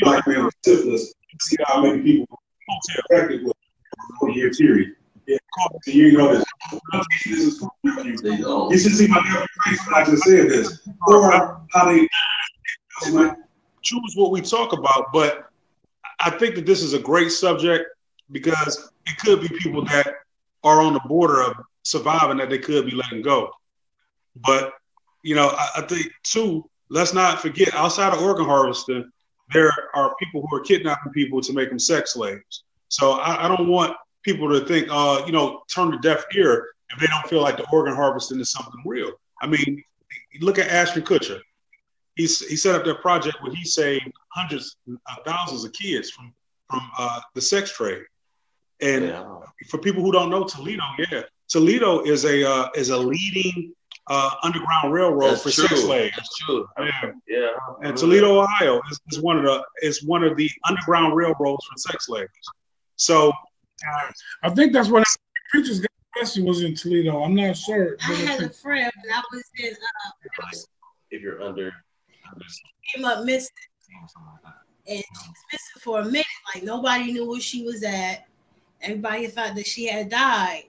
[0.00, 1.14] black man with syphilis.
[1.40, 2.38] See how many people
[3.10, 4.96] affected with a 40 year period.
[5.26, 5.38] Yeah,
[5.86, 6.44] you know this.
[7.24, 8.16] This is from nephew.
[8.16, 8.70] They don't.
[8.70, 10.88] You should see my nephew face when I just said this.
[11.06, 12.08] Or how they
[13.82, 15.12] choose what we talk about.
[15.12, 15.50] But
[16.20, 17.86] I think that this is a great subject
[18.30, 20.14] because it could be people that
[20.64, 21.54] are on the border of
[21.90, 23.50] surviving that they could be letting go.
[24.36, 24.72] But
[25.22, 29.10] you know, I, I think too, let's not forget outside of organ harvesting,
[29.52, 32.64] there are people who are kidnapping people to make them sex slaves.
[32.88, 36.66] So I, I don't want people to think, uh, you know, turn a deaf ear
[36.90, 39.12] if they don't feel like the organ harvesting is something real.
[39.42, 39.82] I mean,
[40.40, 41.38] look at Ashton Kutcher.
[42.16, 46.32] He's, he set up that project where he saved hundreds, uh, thousands of kids from
[46.70, 48.02] from uh, the sex trade.
[48.80, 49.40] And Yeah.
[49.68, 53.74] for people who don't know Toledo, yeah, Toledo is a uh, is a leading
[54.06, 55.66] uh, underground railroad That's for true.
[55.68, 56.14] sex slaves.
[56.16, 56.66] That's true.
[56.78, 57.12] Yeah.
[57.28, 57.48] Yeah.
[57.82, 61.76] And Toledo, Ohio, is, is one of the is one of the underground railroads for
[61.76, 62.30] sex slaves.
[62.96, 63.32] So
[64.42, 65.06] I think that's what
[65.50, 67.22] preachers got arrested was in Toledo.
[67.22, 67.96] I'm not sure.
[68.02, 70.48] I had a friend when I was in uh,
[71.10, 71.72] If you're under,
[72.30, 72.44] under
[72.94, 73.48] came up missing,
[73.80, 74.92] something like that.
[74.92, 76.26] and she was missing for a minute.
[76.54, 78.26] Like nobody knew where she was at.
[78.82, 80.64] Everybody thought that she had died.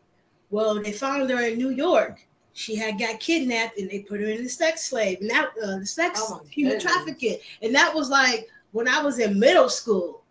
[0.52, 2.26] Well, they found her in New York.
[2.54, 5.80] She had got kidnapped, and they put her in the sex slave, and that uh,
[5.80, 6.94] the sex Oh human goodness.
[6.94, 10.24] trafficking, and that was like when I was in middle school.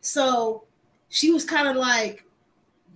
[0.00, 0.64] So
[1.08, 2.24] she was kind of like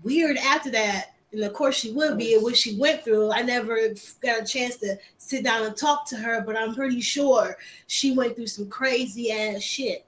[0.02, 1.12] weird after that.
[1.33, 3.31] And of course she would be and what she went through.
[3.31, 3.77] I never
[4.23, 7.56] got a chance to sit down and talk to her, but I'm pretty sure
[7.88, 10.06] she went through some crazy ass shit.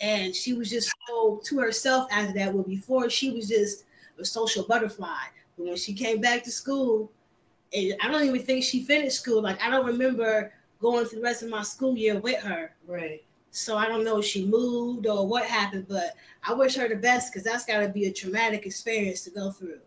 [0.00, 2.52] And she was just so to herself after that.
[2.52, 3.84] Well, before she was just
[4.18, 5.24] a social butterfly.
[5.56, 7.10] But when she came back to school,
[7.72, 9.42] and I don't even think she finished school.
[9.42, 12.74] Like I don't remember going through the rest of my school year with her.
[12.86, 13.22] Right.
[13.50, 16.14] So I don't know if she moved or what happened, but
[16.46, 19.50] I wish her the best because that's got to be a traumatic experience to go
[19.50, 19.78] through.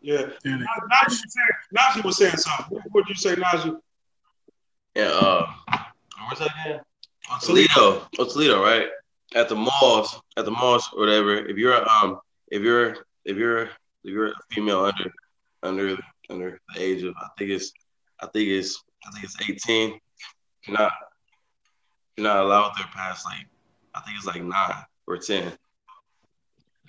[0.00, 2.78] yeah, And Najee was saying, Najee was saying something.
[2.78, 3.76] What would you say, Najee?
[4.94, 5.06] Yeah.
[5.06, 5.46] Uh,
[6.28, 6.80] where's that again?
[7.28, 8.06] Oh, Toledo.
[8.18, 8.86] Oh, Toledo, right?
[9.34, 13.68] at the malls, at the malls or whatever, if you're um if you're if you're
[14.06, 15.12] a female under
[15.62, 15.96] under
[16.30, 17.72] under the age of I think it's
[18.20, 19.36] I think it's I think it's
[19.66, 19.98] 18,
[20.66, 20.92] you're not
[22.16, 23.46] you're not allowed there past like
[23.94, 25.52] I think it's like nine or ten.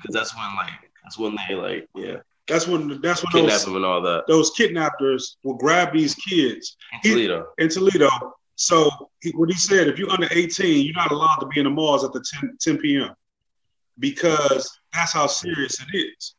[0.01, 0.71] Cause that's when like
[1.03, 4.25] that's when they like yeah That's when that's when kidnap those, and all that.
[4.27, 7.47] those kidnappers will grab these kids In Toledo.
[7.57, 8.09] in Toledo.
[8.57, 8.89] So
[9.21, 11.69] he, what he said, if you're under 18, you're not allowed to be in the
[11.69, 13.13] malls at the 10, 10 p.m.
[13.99, 16.34] because that's how serious it is.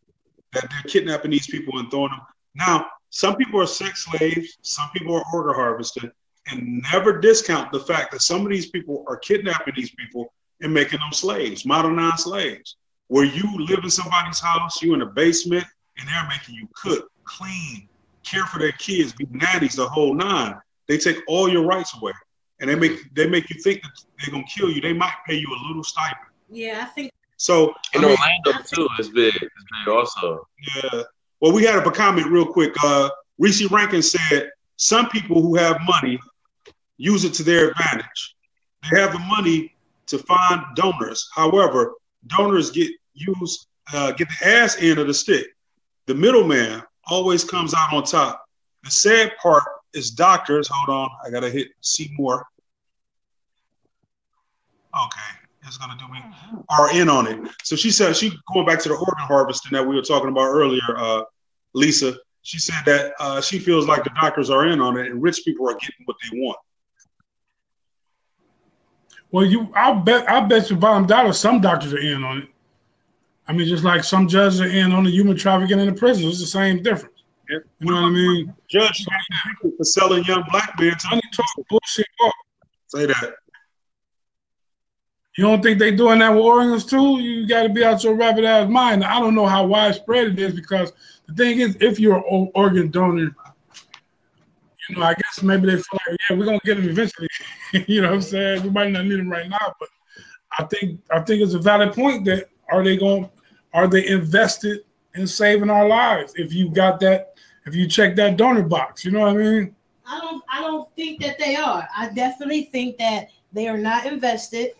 [0.60, 2.20] That they're kidnapping these people and throwing them.
[2.54, 6.10] Now, some people are sex slaves, some people are organ harvesting,
[6.48, 10.72] and never discount the fact that some of these people are kidnapping these people and
[10.72, 12.76] making them slaves, modernized slaves.
[13.08, 15.64] Where you live in somebody's house, you in a basement,
[15.98, 17.88] and they're making you cook, clean,
[18.24, 20.56] care for their kids, be nannies, the whole nine.
[20.88, 22.12] They take all your rights away,
[22.60, 24.80] and they make they make you think that they're gonna kill you.
[24.80, 26.32] They might pay you a little stipend.
[26.50, 29.34] Yeah, I think So I In mean, Orlando too, it's big.
[29.34, 30.46] It's big also.
[30.82, 31.02] yeah.
[31.40, 32.72] Well, we had a comment real quick.
[32.82, 36.18] Uh, Reese Rankin said some people who have money
[36.96, 38.36] use it to their advantage.
[38.90, 39.74] They have the money
[40.06, 41.28] to find donors.
[41.34, 41.94] However,
[42.26, 45.46] donors get used uh, get the ass end of the stick.
[46.06, 48.44] The middleman always comes out on top.
[48.84, 49.64] The sad part
[49.94, 50.68] is doctors.
[50.72, 52.44] Hold on, I gotta hit see more.
[54.94, 55.35] Okay,
[55.66, 56.20] it's gonna do me.
[56.70, 57.50] Are in on it.
[57.62, 60.46] So she said she going back to the organ harvesting that we were talking about
[60.46, 60.96] earlier.
[60.96, 61.22] Uh,
[61.74, 65.22] Lisa, she said that uh, she feels like the doctors are in on it, and
[65.22, 66.58] rich people are getting what they want.
[69.32, 72.48] Well, you, I bet, I bet you bottom dollar, some doctors are in on it.
[73.48, 76.28] I mean, just like some judges are in on the human trafficking in the prison.
[76.28, 77.22] It's the same difference.
[77.48, 77.58] Yeah.
[77.80, 78.54] You know what I mean?
[78.68, 79.04] Judge
[79.62, 82.34] for selling young black men to Money talk, bullshit walk.
[82.88, 83.34] say that.
[85.36, 87.20] You don't think they doing that with organs too?
[87.20, 89.04] You got to be out your rabbit ass mind.
[89.04, 90.94] I don't know how widespread it is because
[91.26, 93.34] the thing is, if you're an organ donor,
[94.88, 97.28] you know, I guess maybe they feel like, yeah, we're gonna get them eventually.
[97.86, 98.62] you know what I'm saying?
[98.62, 99.88] We might not need them right now, but
[100.58, 103.28] I think I think it's a valid point that are they going
[103.74, 104.80] are they invested
[105.16, 106.32] in saving our lives?
[106.36, 107.34] If you got that,
[107.66, 109.76] if you check that donor box, you know what I mean?
[110.06, 111.86] I don't I don't think that they are.
[111.94, 114.70] I definitely think that they are not invested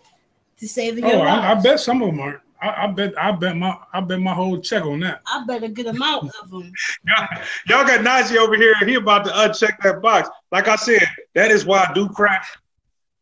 [0.58, 2.40] to saving Oh, your I, I bet some of them aren't.
[2.60, 5.20] I, I bet I bet my I bet my whole check on that.
[5.26, 6.72] I bet a good amount of them.
[7.06, 7.28] Y'all,
[7.68, 8.74] y'all got Najee over here.
[8.84, 10.30] He about to uncheck that box.
[10.52, 12.46] Like I said, that is why I do crack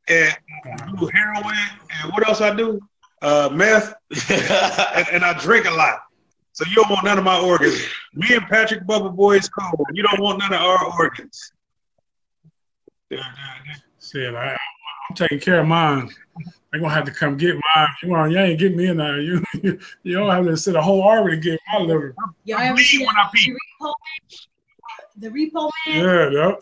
[0.08, 0.32] and
[0.98, 1.56] do heroin
[2.02, 2.80] and what else I do?
[3.22, 3.94] Uh, meth
[4.30, 6.00] and, and I drink a lot.
[6.52, 7.82] So you don't want none of my organs.
[8.14, 9.84] Me and Patrick Bubba Boy is cool.
[9.92, 11.52] You don't want none of our organs.
[13.10, 13.24] Yeah, yeah,
[13.66, 13.74] yeah.
[13.98, 14.56] Said I,
[15.14, 16.10] I'm taking care of mine.
[16.72, 17.88] They're gonna have to come get mine.
[18.02, 19.20] You want you ain't get me in there.
[19.22, 22.16] You you, you don't have to sit a whole hour to get my liver.
[22.42, 23.52] Y'all I ever bleed see when I that pee.
[23.52, 23.92] repo man?
[25.18, 26.04] The repo man?
[26.04, 26.56] Yeah,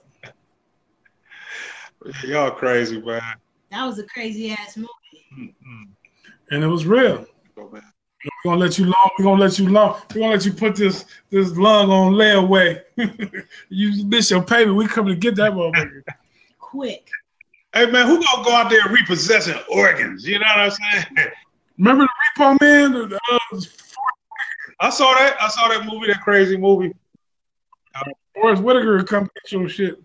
[2.05, 2.25] yep.
[2.25, 3.23] Y'all crazy, man.
[3.71, 4.91] That was a crazy ass movie.
[5.39, 5.89] Mm-mm.
[6.51, 7.25] And it was real.
[7.57, 7.83] Oh, man.
[8.45, 9.11] We're gonna let you long.
[9.19, 9.99] We're gonna let you long.
[10.15, 12.83] We're gonna let you put this this lung on layaway.
[13.71, 14.77] you miss your payment.
[14.77, 16.03] We come to get that motherfucker.
[16.59, 17.09] Quick.
[17.75, 20.27] Hey man, who gonna go out there repossessing organs?
[20.27, 21.07] You know what I'm saying?
[21.79, 23.13] Remember the repo man?
[23.15, 23.61] Uh,
[24.81, 25.37] I saw that.
[25.41, 26.93] I saw that movie, that crazy movie.
[28.35, 30.03] Forest Whitaker come get your shit.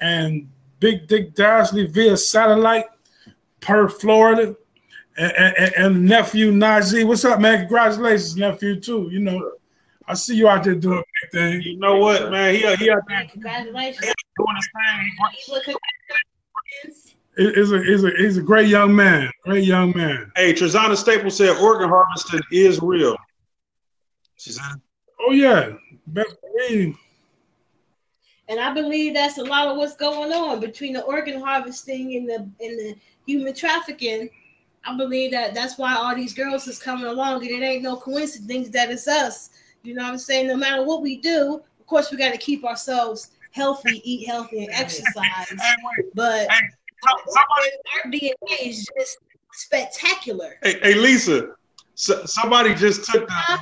[0.00, 0.48] and
[0.78, 2.86] Big Dick Dashley via satellite
[3.60, 4.54] per Florida.
[5.16, 7.60] And, and, and nephew Najee, what's up, man?
[7.60, 9.08] Congratulations, nephew, too.
[9.12, 9.52] You know,
[10.08, 11.60] I see you out there doing big thing.
[11.62, 12.54] You know what, man?
[12.54, 14.00] He he out there Congratulations.
[14.36, 15.54] doing his thing.
[15.54, 15.76] Look at
[17.36, 19.30] He- He's a, he's, a, he's a great young man.
[19.44, 20.30] Great young man.
[20.36, 23.16] Hey, Trezana Staples said organ harvesting is real.
[24.36, 24.64] She said,
[25.20, 25.72] Oh, yeah.
[26.08, 26.96] Best believe.
[28.48, 32.28] And I believe that's a lot of what's going on between the organ harvesting and
[32.28, 32.94] the and the
[33.26, 34.28] human trafficking.
[34.84, 37.96] I believe that that's why all these girls is coming along, and it ain't no
[37.96, 39.50] coincidence that it's us.
[39.82, 40.48] You know what I'm saying?
[40.48, 44.64] No matter what we do, of course, we got to keep ourselves healthy, eat healthy,
[44.64, 45.24] and exercise.
[45.48, 46.68] hey, But hey,
[47.28, 49.18] somebody, our DNA is just
[49.52, 50.56] spectacular.
[50.62, 51.48] hey, hey, Lisa,
[51.94, 53.58] so, somebody just took the,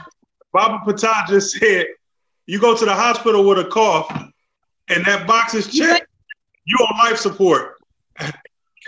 [0.53, 1.87] Baba Patah just said,
[2.47, 4.11] you go to the hospital with a cough
[4.89, 6.07] and that box is checked,
[6.65, 7.77] you on life support.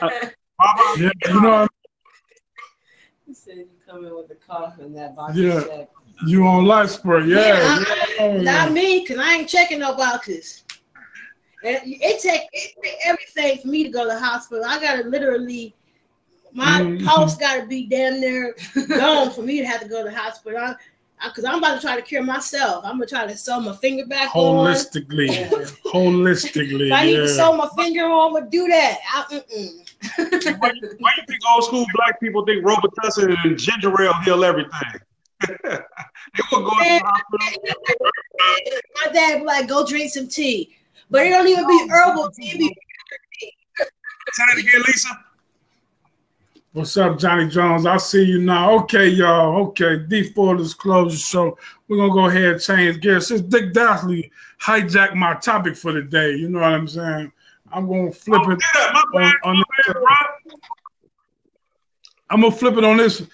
[0.01, 0.22] Baba,
[0.99, 1.68] Yeah, you know,
[3.33, 5.57] He said you come in with a cough and that box Yeah.
[5.57, 5.95] is checked.
[6.26, 7.24] you on life support.
[7.24, 7.39] Yeah.
[7.39, 7.85] Yeah,
[8.18, 8.41] yeah, yeah.
[8.43, 10.64] Not me, because I ain't checking no boxes.
[11.64, 14.62] And it take it take everything for me to go to the hospital.
[14.66, 15.74] I gotta literally
[16.53, 17.07] my Mhm.
[17.07, 18.55] pulse gotta be damn near
[18.99, 20.59] gone for me to have to go to the hospital.
[20.61, 22.85] I, Cause I'm about to try to cure myself.
[22.85, 24.66] I'm gonna try to sew my finger back on.
[24.66, 25.28] Holistically.
[25.87, 26.89] Holistically.
[26.89, 27.26] If I need to yeah.
[27.28, 28.99] sew my finger on, I'm gonna do that.
[29.14, 29.43] I,
[30.19, 34.45] why, you- why you think old school black people think Robitussin and ginger ale heal
[34.45, 34.71] everything?
[35.41, 35.49] they
[36.53, 37.71] were going to the hospital.
[39.07, 40.75] My dad be like, go drink some tea.
[41.11, 42.51] But it don't even be herbal tea.
[42.53, 42.77] It be
[43.79, 45.09] Say that again, Lisa.
[46.75, 47.85] What's up, Johnny Jones?
[47.85, 48.73] I see you now.
[48.81, 49.57] Okay, y'all.
[49.67, 51.59] Okay, D4 disclosure show.
[51.87, 53.27] We're gonna go ahead and change gears.
[53.29, 57.31] Since Dick Dashley hijacked my topic for the day, you know what I'm saying?
[57.73, 58.62] I'm gonna flip Oh, it
[59.14, 60.57] on, on this, bad.
[62.31, 63.27] I'm gonna flip it on this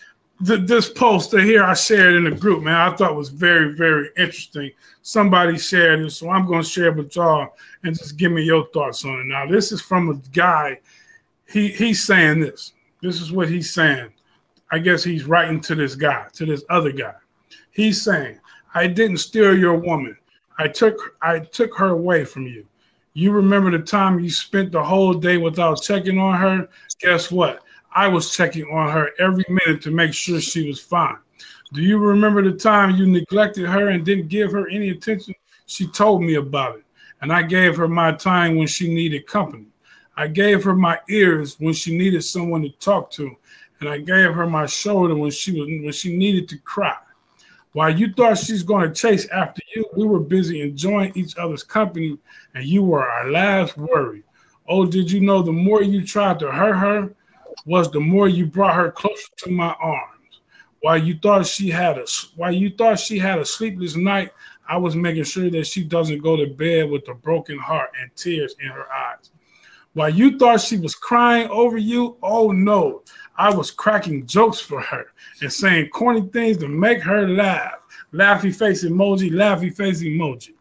[0.44, 2.74] th- this poster here I shared in the group, man.
[2.74, 4.70] I thought was very, very interesting.
[5.02, 8.66] Somebody shared it, so I'm gonna share it with y'all and just give me your
[8.68, 9.26] thoughts on it.
[9.26, 10.80] Now, this is from a guy.
[11.46, 12.72] He he's saying this.
[13.02, 14.10] This is what he's saying.
[14.70, 17.14] I guess he's writing to this guy, to this other guy.
[17.70, 18.38] He's saying,
[18.74, 20.16] "I didn't steal your woman.
[20.58, 22.66] I took I took her away from you.
[23.18, 26.68] You remember the time you spent the whole day without checking on her?
[27.00, 27.64] Guess what?
[27.92, 31.16] I was checking on her every minute to make sure she was fine.
[31.72, 35.34] Do you remember the time you neglected her and didn't give her any attention?
[35.66, 36.84] She told me about it,
[37.20, 39.66] and I gave her my time when she needed company.
[40.16, 43.34] I gave her my ears when she needed someone to talk to,
[43.80, 46.94] and I gave her my shoulder when she was when she needed to cry.
[47.72, 51.62] While you thought she's going to chase after you, we were busy enjoying each other's
[51.62, 52.18] company,
[52.54, 54.22] and you were our last worry.
[54.68, 57.14] Oh, did you know the more you tried to hurt her,
[57.66, 60.40] was the more you brought her closer to my arms.
[60.80, 62.06] While you thought she had a
[62.36, 64.30] while you thought she had a sleepless night,
[64.68, 68.14] I was making sure that she doesn't go to bed with a broken heart and
[68.14, 69.30] tears in her eyes.
[69.94, 73.02] While you thought she was crying over you, oh no,
[73.38, 75.06] I was cracking jokes for her
[75.40, 77.74] and saying corny things to make her laugh.
[78.12, 80.54] Laughy face emoji, laughy face emoji.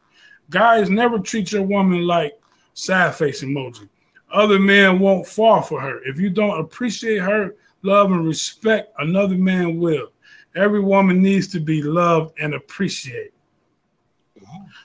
[0.51, 2.39] Guys never treat your woman like
[2.75, 3.89] sad face emoji.
[4.32, 6.03] Other men won't fall for her.
[6.03, 10.11] If you don't appreciate her, love, and respect, another man will.
[10.55, 13.32] Every woman needs to be loved and appreciated.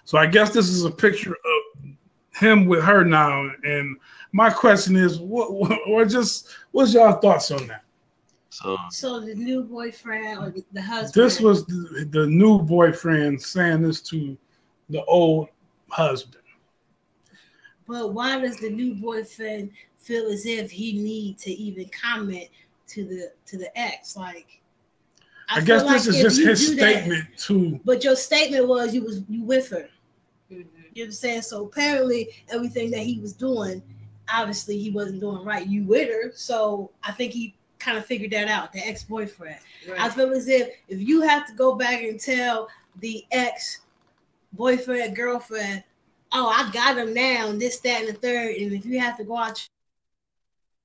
[0.05, 1.91] So I guess this is a picture of
[2.35, 3.51] him with her now.
[3.65, 3.97] And
[4.33, 5.53] my question is, what,
[5.87, 7.82] what just what's y'all thoughts on that?
[8.53, 11.25] So So the new boyfriend or the husband.
[11.25, 14.37] This was the, the new boyfriend saying this to
[14.91, 15.49] the old
[15.89, 16.43] husband.
[17.89, 22.49] But why does the new boyfriend feel as if he need to even comment
[22.89, 24.19] to the to the ex?
[24.19, 24.61] Like,
[25.49, 28.69] I, feel guess like this is just his do that- statement to but your statement
[28.69, 29.89] was you was you with her.
[30.51, 30.59] Mhm.
[30.59, 31.43] You know what I'm saying?
[31.43, 33.83] So apparently everything that he was doing,
[34.31, 35.67] obviously he wasn't doing right.
[35.67, 38.73] You with her, so I think he kind of figured that out.
[38.73, 39.59] The ex boyfriend.
[39.99, 42.69] I feel as if if you have to go back and tell
[43.01, 43.81] the ex
[44.53, 45.83] boyfriend, girlfriend,
[46.33, 49.17] oh, I got him now, and this, that, and the third, and if you have
[49.19, 49.67] to go out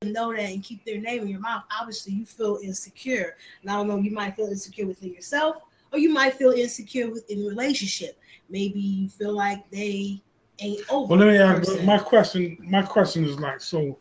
[0.02, 3.36] and know that and keep their name in your mouth, obviously you feel insecure.
[3.62, 7.10] And I don't know, you might feel insecure within yourself, or you might feel insecure
[7.10, 8.20] within the relationship.
[8.50, 10.22] Maybe you feel like they
[10.60, 11.16] ain't over.
[11.16, 12.58] Well, let me ask my question.
[12.62, 13.98] My question is like, so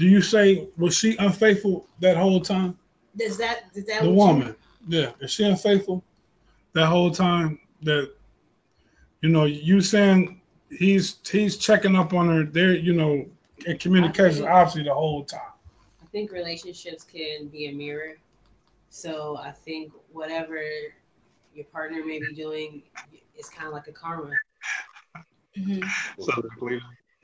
[0.00, 2.76] do you say was she unfaithful that whole time?
[3.16, 4.56] Does that does that The what you- woman,
[4.88, 6.02] yeah, is she unfaithful
[6.72, 7.60] that whole time?
[7.82, 8.10] That
[9.20, 10.40] you know, you saying
[10.70, 12.44] he's he's checking up on her.
[12.44, 13.26] There, you know,
[13.66, 15.52] in communication obviously the whole time.
[16.02, 18.14] I think relationships can be a mirror.
[18.88, 20.62] So I think whatever
[21.54, 22.82] your partner may be doing
[23.38, 24.32] is kind of like a karma.
[25.58, 25.84] Mhm.
[26.18, 26.32] So,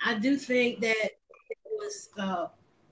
[0.05, 0.97] I do think that
[1.51, 2.49] it was uh,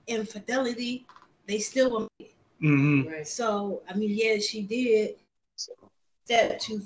[0.07, 1.05] infidelity.
[1.47, 2.25] They still were.
[2.59, 3.27] hmm Right.
[3.27, 5.15] So I mean, yeah, she did
[6.25, 6.81] step too.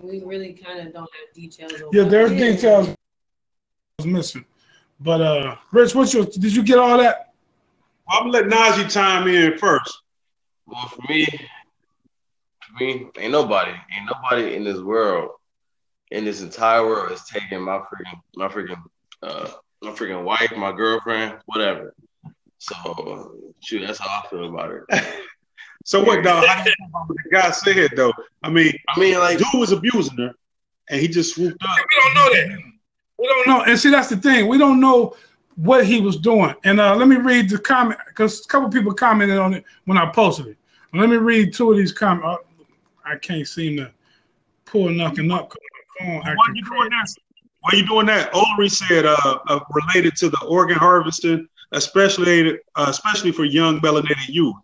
[0.00, 1.74] We really kind of don't have details.
[1.74, 2.94] on Yeah, what there's details
[3.98, 4.44] was missing.
[5.00, 6.24] But uh, Rich, what's your?
[6.24, 7.32] Did you get all that?
[8.08, 10.02] I'm gonna let Najee chime in first.
[10.66, 15.30] Well, for me, for me, ain't nobody, ain't nobody in this world,
[16.10, 18.82] in this entire world, is taking my freaking, my freaking,
[19.22, 19.50] uh,
[19.82, 21.94] my freaking wife, my girlfriend, whatever.
[22.58, 25.04] So, shoot, that's how I feel about it.
[25.84, 26.46] So what, dog?
[26.46, 28.12] How do you about what the guy said though?
[28.44, 30.32] I mean, I mean, like, dude was abusing her,
[30.88, 31.76] and he just swooped up.
[31.76, 32.62] We don't know that.
[33.18, 33.62] We don't know.
[33.64, 34.46] And see, that's the thing.
[34.46, 35.16] We don't know
[35.56, 36.54] what he was doing.
[36.62, 39.98] And uh, let me read the comment because a couple people commented on it when
[39.98, 40.56] I posted it.
[40.94, 42.26] Let me read two of these comments.
[42.28, 42.36] Uh,
[43.04, 43.90] I can't seem to
[44.64, 45.40] pull nothing up.
[45.42, 45.48] up.
[45.50, 45.58] 'cause
[45.98, 46.46] my phone Why
[47.64, 48.32] acting you doing that?
[48.32, 48.56] Why you doing that?
[48.58, 54.28] Ulrich said, uh, uh, related to the organ harvesting, especially uh, especially for young melanated
[54.28, 54.56] youth.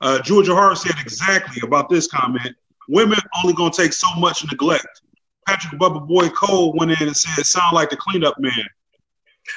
[0.00, 2.54] Uh, Georgia Hart said exactly about this comment.
[2.88, 5.02] Women only gonna take so much neglect.
[5.46, 8.52] Patrick Bubba Boy Cole went in and said, "Sound like the cleanup man."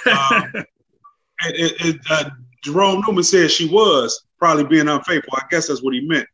[0.06, 0.52] Um,
[1.44, 2.30] and- and, uh,
[2.64, 5.34] Jerome Newman said she was probably being unfaithful.
[5.36, 6.28] I guess that's what he meant.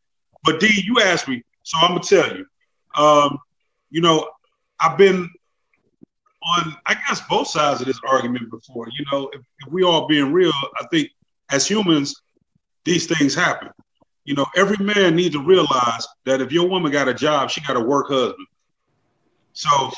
[0.43, 2.45] But D, you asked me, so I'm gonna tell you.
[2.95, 3.39] Um,
[3.89, 4.29] you know,
[4.79, 5.29] I've been
[6.43, 8.87] on, I guess, both sides of this argument before.
[8.97, 11.09] You know, if, if we all being real, I think
[11.51, 12.21] as humans,
[12.85, 13.69] these things happen.
[14.25, 17.61] You know, every man needs to realize that if your woman got a job, she
[17.61, 18.47] got a work husband.
[19.53, 19.91] So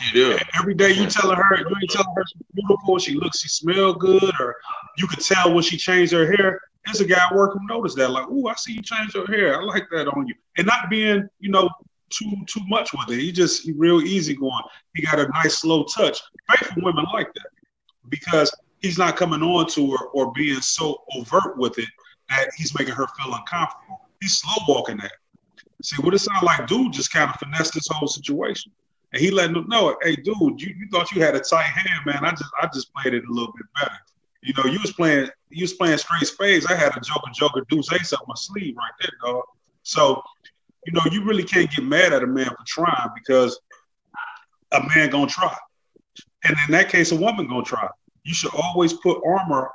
[0.59, 3.93] every day you telling her, you ain't telling her she's beautiful, she looks, she smell
[3.93, 4.55] good, or
[4.97, 6.59] you could tell when she changed her hair.
[6.85, 9.27] There's a guy at work who noticed that, like, "Ooh, I see you change your
[9.27, 9.61] hair.
[9.61, 11.69] I like that on you," and not being, you know,
[12.11, 13.21] too too much with it.
[13.21, 14.63] He just he real easy going.
[14.95, 16.19] He got a nice slow touch.
[16.49, 17.47] Faithful women like that
[18.09, 21.89] because he's not coming on to her or being so overt with it
[22.29, 24.09] that he's making her feel uncomfortable.
[24.21, 25.13] He's slow walking that.
[25.83, 28.71] See, what it sound like, dude, just kind of finessed this whole situation.
[29.13, 32.05] And he letting them know, hey, dude, you, you thought you had a tight hand,
[32.05, 32.23] man.
[32.23, 33.95] I just I just played it a little bit better.
[34.41, 36.65] You know, you was playing you was playing straight spades.
[36.65, 39.43] I had a joker joker deuce ace up my sleeve right there, dog.
[39.83, 40.21] So,
[40.85, 43.59] you know, you really can't get mad at a man for trying because
[44.71, 45.55] a man gonna try.
[46.43, 47.87] And in that case, a woman gonna try.
[48.23, 49.69] You should always put armor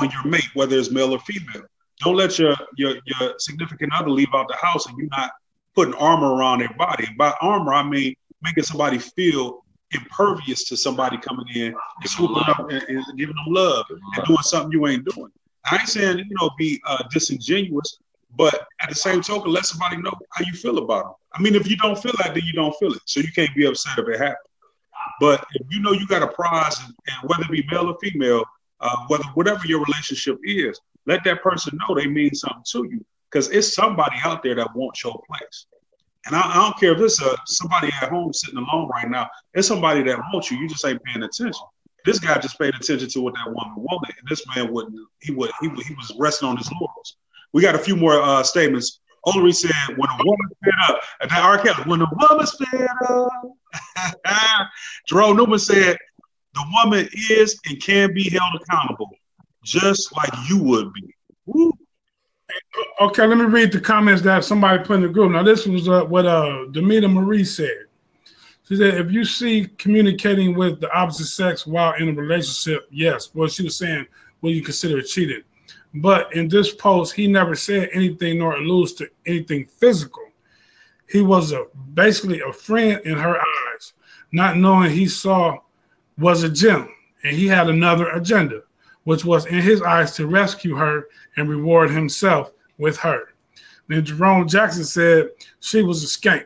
[0.00, 1.66] on your mate, whether it's male or female.
[2.00, 5.32] Don't let your your your significant other leave out the house and you're not
[5.74, 7.06] putting armor around their body.
[7.06, 12.42] And by armor, I mean making somebody feel impervious to somebody coming in and swooping
[12.48, 15.30] up and, and giving them love and doing something you ain't doing.
[15.64, 17.98] I ain't saying you know be uh, disingenuous,
[18.36, 21.14] but at the same token, let somebody know how you feel about them.
[21.32, 23.54] I mean, if you don't feel that, then you don't feel it, so you can't
[23.54, 24.38] be upset if it happens.
[25.20, 27.96] But if you know you got a prize, and, and whether it be male or
[28.02, 28.44] female,
[28.80, 33.04] uh, whether whatever your relationship is, let that person know they mean something to you
[33.30, 35.66] because it's somebody out there that wants your place.
[36.26, 39.28] And I, I don't care if it's a, somebody at home sitting alone right now.
[39.54, 40.58] It's somebody that wants you.
[40.58, 41.54] You just ain't paying attention.
[42.04, 44.96] This guy just paid attention to what that woman wanted, and this man wouldn't.
[45.20, 45.50] He would.
[45.60, 47.16] He, would, he was resting on his laurels.
[47.56, 49.00] We got a few more uh, statements.
[49.26, 51.56] Ulrich said, "When a woman fed up," and that R.
[51.56, 53.30] Kelly, "When a woman's fed up."
[55.08, 55.96] Jerome Newman said,
[56.54, 59.08] "The woman is and can be held accountable,
[59.64, 61.14] just like you would be."
[61.46, 61.72] Woo.
[63.00, 65.32] Okay, let me read the comments that somebody put in the group.
[65.32, 67.86] Now, this was uh, what uh, Demeter Marie said.
[68.68, 73.34] She said, if you see communicating with the opposite sex while in a relationship, yes.
[73.34, 74.06] Well, she was saying,
[74.42, 75.44] will you consider it cheated?
[75.96, 80.24] But in this post, he never said anything nor alludes to anything physical.
[81.08, 83.92] He was a basically a friend in her eyes,
[84.32, 85.58] not knowing he saw
[86.18, 86.88] was a gem,
[87.22, 88.62] and he had another agenda,
[89.04, 93.32] which was in his eyes to rescue her and reward himself with her.
[93.88, 95.30] Then Jerome Jackson said
[95.60, 96.44] she was a skank.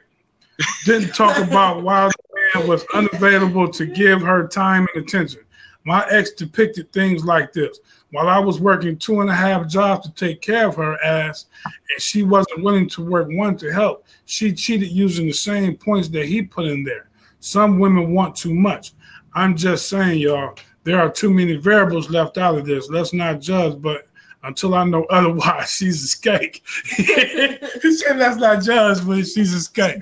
[0.85, 5.41] Didn't talk about why the man was unavailable to give her time and attention.
[5.85, 7.81] My ex depicted things like this.
[8.13, 11.47] While I was working two and a half jobs to take care of her ass,
[11.65, 14.05] and she wasn't willing to work one to help.
[14.27, 17.09] She cheated using the same points that he put in there.
[17.41, 18.93] Some women want too much.
[19.35, 22.89] I'm just saying, y'all, there are too many variables left out of this.
[22.89, 24.09] Let's not judge, but
[24.43, 26.61] until I know otherwise, she's a skate.
[26.97, 30.01] he said let's not judge, but she's a skate.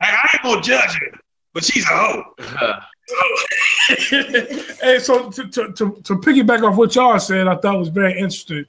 [0.00, 1.18] I ain't gonna judge her,
[1.52, 2.22] but she's a hoe.
[2.38, 2.80] Uh-huh.
[3.88, 8.12] hey, so to, to, to, to piggyback off what y'all said, I thought was very
[8.12, 8.66] interesting.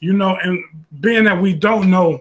[0.00, 0.64] You know, and
[1.00, 2.20] being that we don't know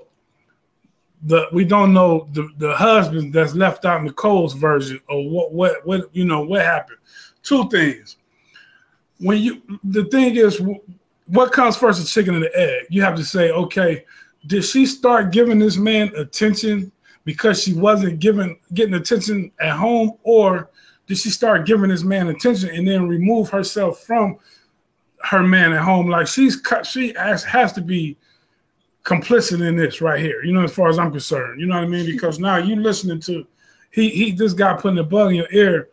[1.23, 5.27] the we don't know the, the husband that's left out in the Cole's version or
[5.29, 6.97] what what what you know what happened.
[7.43, 8.17] Two things.
[9.19, 10.61] When you the thing is
[11.27, 12.87] what comes first, the chicken and the egg?
[12.89, 14.05] You have to say, okay,
[14.47, 16.91] did she start giving this man attention
[17.23, 20.70] because she wasn't giving getting attention at home, or
[21.11, 24.37] did she start giving this man attention and then remove herself from
[25.21, 26.07] her man at home?
[26.07, 28.15] Like she's cut, she has, has to be
[29.03, 30.41] complicit in this right here.
[30.41, 32.05] You know, as far as I'm concerned, you know what I mean?
[32.05, 33.45] Because now you listening to
[33.91, 35.89] he he this guy putting a bug in your ear.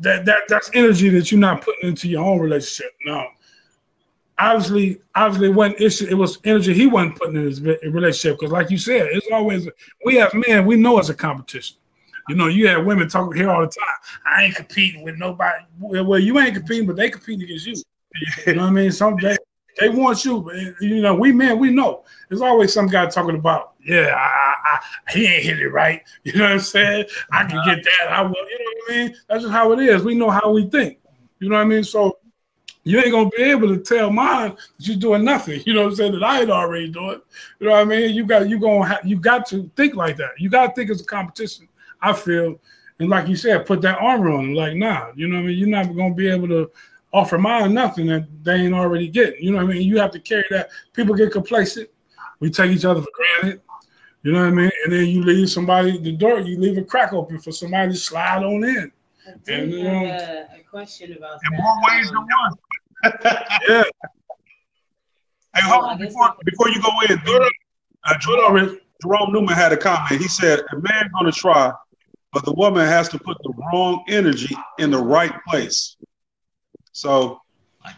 [0.00, 2.90] That that that's energy that you're not putting into your own relationship.
[3.04, 3.28] Now,
[4.36, 6.06] obviously, obviously, it wasn't issue.
[6.10, 9.68] It was energy he wasn't putting in his relationship because, like you said, it's always
[10.04, 11.76] we as men we know it's a competition.
[12.32, 13.96] You know, you have women talking here all the time.
[14.24, 15.64] I ain't competing with nobody.
[15.78, 17.74] Well, you ain't competing, but they competing against you.
[18.46, 18.90] You know what I mean?
[18.90, 19.36] Some they,
[19.78, 22.04] they want you, but you know, we men, we know.
[22.30, 26.02] There's always some guy talking about, yeah, I, I, he ain't hit it right.
[26.24, 27.04] You know what I'm saying?
[27.32, 28.08] I can get that.
[28.12, 28.30] I will.
[28.30, 29.16] You know what I mean?
[29.28, 30.02] That's just how it is.
[30.04, 31.00] We know how we think.
[31.38, 31.84] You know what I mean?
[31.84, 32.16] So
[32.84, 35.60] you ain't gonna be able to tell mine that you're doing nothing.
[35.66, 36.12] You know what I'm saying?
[36.12, 37.20] That I ain't already doing.
[37.60, 38.14] You know what I mean?
[38.14, 40.30] You got you gonna have you got to think like that.
[40.38, 41.68] You got to think it's a competition.
[42.02, 42.60] I feel,
[42.98, 44.54] and like you said, put that armor on.
[44.54, 45.58] Like nah, you know what I mean?
[45.58, 46.70] You're not gonna be able to
[47.12, 49.42] offer mine nothing that they ain't already getting.
[49.42, 49.82] You know what I mean?
[49.82, 50.70] You have to carry that.
[50.92, 51.88] People get complacent.
[52.40, 53.60] We take each other for granted.
[54.22, 54.70] You know what I mean?
[54.84, 56.40] And then you leave somebody the door.
[56.40, 58.92] You leave a crack open for somebody to slide on in.
[59.26, 61.62] I did and, have a, a, question about in that.
[61.62, 62.52] more ways than one.
[63.68, 63.84] yeah.
[65.54, 67.18] Hey, hold on, before, before you go in,
[68.04, 70.20] uh, Jerome, Jerome Newman had a comment.
[70.20, 71.72] He said, "A man going to try,
[72.32, 75.96] but the woman has to put the wrong energy in the right place."
[76.92, 77.40] So,
[77.84, 77.94] like.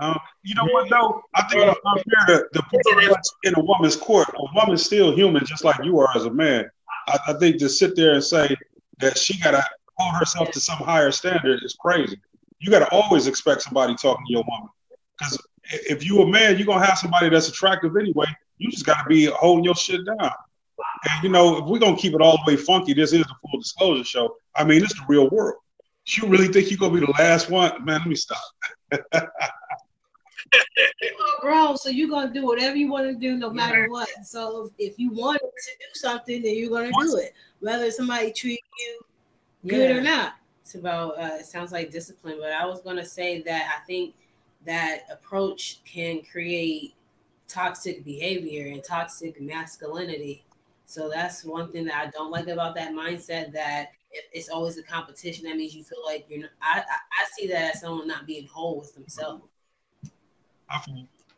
[0.00, 1.22] Um, you know what though?
[1.34, 2.82] I think it's unfair to, put
[3.44, 4.28] in a woman's court.
[4.28, 6.70] A woman's still human, just like you are as a man.
[7.08, 8.56] I, I think to sit there and say
[9.00, 9.64] that she got to
[9.96, 12.20] hold herself to some higher standard is crazy.
[12.60, 14.68] You got to always expect somebody talking to your woman.
[15.18, 18.26] Because if you a man, you're gonna have somebody that's attractive anyway.
[18.58, 20.30] You just got to be holding your shit down.
[21.04, 23.34] And you know, if we're gonna keep it all the way funky, this is the
[23.42, 24.36] full disclosure show.
[24.54, 25.56] I mean, it's the real world.
[26.06, 27.84] You really think you're gonna be the last one?
[27.84, 28.38] Man, let me stop.
[31.42, 34.08] Bro, so you're gonna do whatever you want to do, no matter what.
[34.24, 38.60] So if you wanted to do something, then you're gonna do it, whether somebody treat
[38.78, 39.00] you
[39.66, 39.96] good yeah.
[39.96, 40.34] or not.
[40.62, 41.18] It's about.
[41.18, 44.14] Uh, it sounds like discipline, but I was gonna say that I think
[44.64, 46.94] that approach can create
[47.48, 50.44] toxic behavior and toxic masculinity.
[50.88, 53.52] So that's one thing that I don't like about that mindset.
[53.52, 53.90] That
[54.32, 56.40] it's always a competition, that means you feel like you're.
[56.40, 59.44] Not, I, I, I see that as someone not being whole with themselves.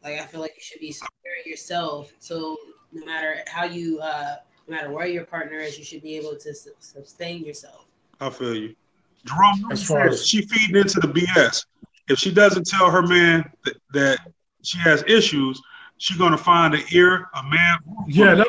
[0.04, 2.12] Like I feel like you should be secure yourself.
[2.20, 2.56] So
[2.92, 4.36] no matter how you, uh,
[4.68, 7.86] no matter where your partner is, you should be able to su- sustain yourself.
[8.20, 8.76] I feel you.
[9.24, 11.66] Jerome as far as she feeding into the BS.
[12.08, 14.18] If she doesn't tell her man that, that
[14.62, 15.60] she has issues,
[15.98, 17.78] she's gonna find an ear, a man.
[18.06, 18.48] Yeah, that,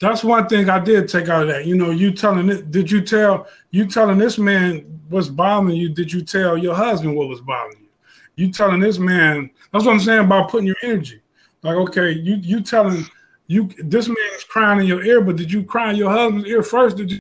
[0.00, 1.66] that's one thing I did take out of that.
[1.66, 2.70] You know, you telling it.
[2.70, 5.88] Did you tell you telling this man what's bothering you?
[5.88, 7.88] Did you tell your husband what was bothering you?
[8.36, 9.50] You telling this man.
[9.72, 11.20] That's what I'm saying about putting your energy.
[11.62, 13.06] Like, okay, you you telling
[13.46, 16.48] you this man is crying in your ear, but did you cry in your husband's
[16.48, 16.96] ear first?
[16.96, 17.18] Did you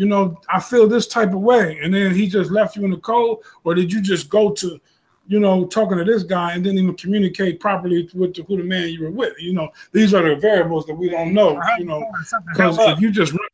[0.00, 2.90] you know, I feel this type of way, and then he just left you in
[2.90, 4.80] the cold, or did you just go to,
[5.30, 8.64] you know, talking to this guy and didn't even communicate properly with the, who the
[8.64, 9.32] man you were with?
[9.38, 11.62] You know, these are the variables that we don't know.
[11.78, 12.04] You know,
[12.48, 13.48] because if you just run,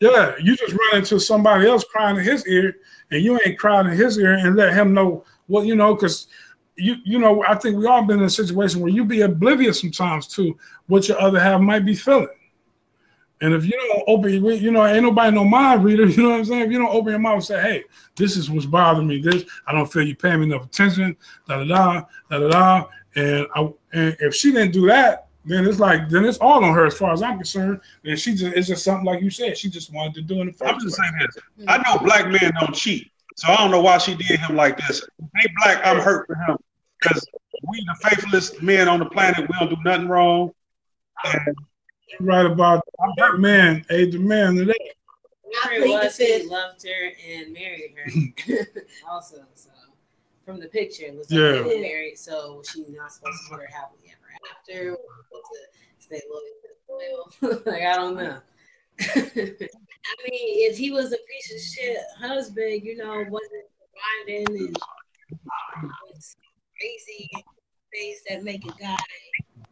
[0.00, 2.74] yeah, you just run into somebody else crying in his ear,
[3.12, 6.26] and you ain't crying in his ear and let him know what you know, because
[6.74, 9.80] you you know, I think we all been in a situation where you be oblivious
[9.80, 10.58] sometimes to
[10.88, 12.26] what your other half might be feeling.
[13.40, 16.06] And if you don't open, you know, ain't nobody no mind reader.
[16.16, 16.62] You know what I'm saying?
[16.62, 17.84] If you don't open your mouth and say, "Hey,
[18.16, 19.20] this is what's bothering me.
[19.20, 21.16] This I don't feel you paying me enough attention."
[21.46, 22.84] Da da da da da da.
[23.14, 23.60] And I,
[23.92, 26.96] and if she didn't do that, then it's like then it's all on her as
[26.96, 27.80] far as I'm concerned.
[28.04, 29.56] And she just it's just something like you said.
[29.56, 30.56] She just wanted to do it.
[30.64, 31.66] I'm just saying this.
[31.68, 33.10] I know black men don't cheat.
[33.36, 35.06] So I don't know why she did him like this.
[35.36, 36.56] Hey, black, I'm hurt for him
[37.00, 37.26] because
[37.68, 39.40] we the faithless men on the planet.
[39.40, 40.52] We don't do nothing wrong.
[41.24, 41.56] And
[42.08, 42.82] You're right about
[43.16, 44.74] that man, hey, the man today.
[45.64, 46.50] I think was he fifth.
[46.50, 48.56] loved her and married her
[49.10, 49.44] also.
[49.54, 49.70] So
[50.44, 51.52] from the picture, it looks like Yeah.
[51.52, 52.18] they were married.
[52.18, 54.90] So she's not supposed to put her happily ever after?
[54.92, 57.62] Was she supposed to stay loyal to the oil?
[57.72, 58.38] like I don't know.
[59.00, 63.64] I mean, if he was a piece of shit husband, you know, wasn't
[64.26, 64.78] providing and
[66.08, 66.36] was
[66.78, 67.28] crazy
[67.92, 68.96] things that make a guy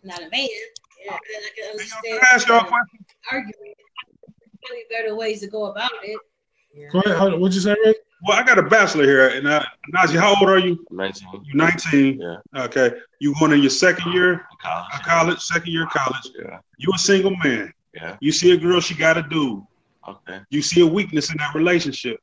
[0.04, 0.48] not a man,
[1.04, 3.04] yeah, then I can understand can I ask y'all a question?
[3.32, 3.76] argument.
[4.64, 6.18] Probably better ways to go about it.
[6.74, 6.88] Yeah.
[6.92, 7.38] Go ahead.
[7.38, 7.98] What'd you say, Rick?
[8.26, 9.62] Well, I got a bachelor here, and uh,
[9.94, 10.84] Najee, how old are you?
[10.90, 12.20] 19 You're 19.
[12.20, 12.36] Yeah.
[12.64, 12.92] Okay.
[13.20, 14.86] You going in your second year college.
[14.94, 16.30] of college, second year of college.
[16.38, 16.58] Yeah.
[16.78, 17.72] You a single man.
[17.92, 18.16] Yeah.
[18.20, 19.62] You see a girl, she got a dude.
[20.08, 20.40] Okay.
[20.50, 22.18] You see a weakness in that relationship.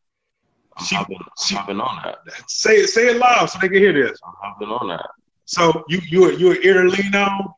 [0.76, 2.18] I'm She- hopping, I'm she- hopping on that.
[2.50, 4.20] Say it, say it loud so they can hear this.
[4.26, 5.08] I'm hopping on that.
[5.46, 7.54] So you you you an ear lean on,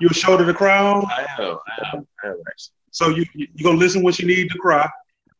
[0.00, 1.06] you a shoulder to cry on.
[1.06, 1.40] I have.
[1.40, 2.04] I have.
[2.24, 2.74] I actually.
[2.90, 4.88] So you you gonna listen when she need to cry.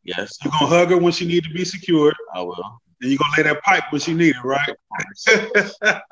[0.05, 2.63] Yes, You gonna hug her when she need to be secured, I will.
[3.01, 4.77] and you gonna lay that pipe when she need it, right?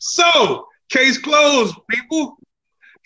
[0.00, 2.36] so case closed, people.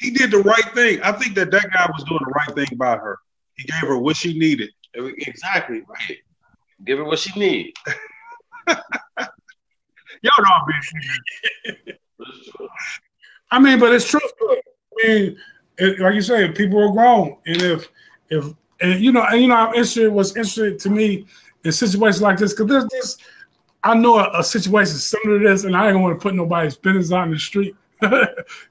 [0.00, 1.00] He did the right thing.
[1.02, 3.16] I think that that guy was doing the right thing by her.
[3.56, 4.70] He gave her what she needed.
[4.94, 5.82] Exactly.
[5.88, 6.18] Right.
[6.84, 7.72] Give her what she need.
[8.66, 8.76] Y'all
[10.38, 11.76] know I'm being.
[13.54, 14.18] I mean, but it's true.
[14.42, 14.60] I
[15.06, 15.38] mean,
[15.78, 17.88] it, like you say, people are grown, and if
[18.28, 18.46] if
[18.80, 20.12] and you know, and you know, I'm interested.
[20.12, 21.24] What's interesting to me
[21.62, 23.16] in situations like this because there's this.
[23.84, 26.76] I know a, a situation similar to this, and I gonna want to put nobody's
[26.76, 27.76] business out in the street.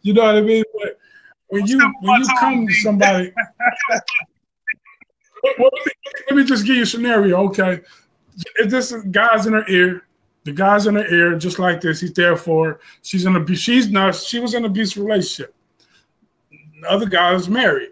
[0.01, 0.65] you know what I mean?
[0.73, 0.99] But
[1.47, 3.31] when you when you come to somebody,
[5.43, 5.69] let, me,
[6.29, 7.79] let me just give you a scenario, okay?
[8.57, 10.03] If this guys in her ear,
[10.43, 12.01] the guy's in her ear, just like this.
[12.01, 12.79] He's there for her.
[13.01, 15.55] She's in a she's not she was in an abusive relationship.
[16.81, 17.91] The other guy is married.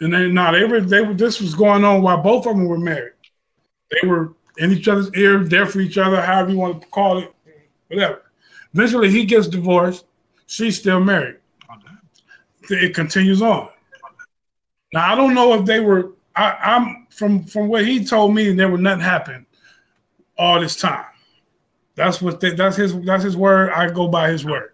[0.00, 2.64] And they now they were they were this was going on while both of them
[2.64, 3.12] were married.
[3.90, 7.18] They were in each other's ear, there for each other, however you want to call
[7.18, 7.32] it,
[7.88, 8.22] whatever.
[8.74, 10.04] Eventually he gets divorced,
[10.46, 11.36] she's still married.
[12.68, 13.68] It continues on.
[14.92, 18.52] Now I don't know if they were I, I'm from from what he told me,
[18.52, 19.46] there was nothing happened
[20.40, 21.04] all this time.
[21.94, 23.70] That's what they, that's his that's his word.
[23.70, 24.72] I go by his word.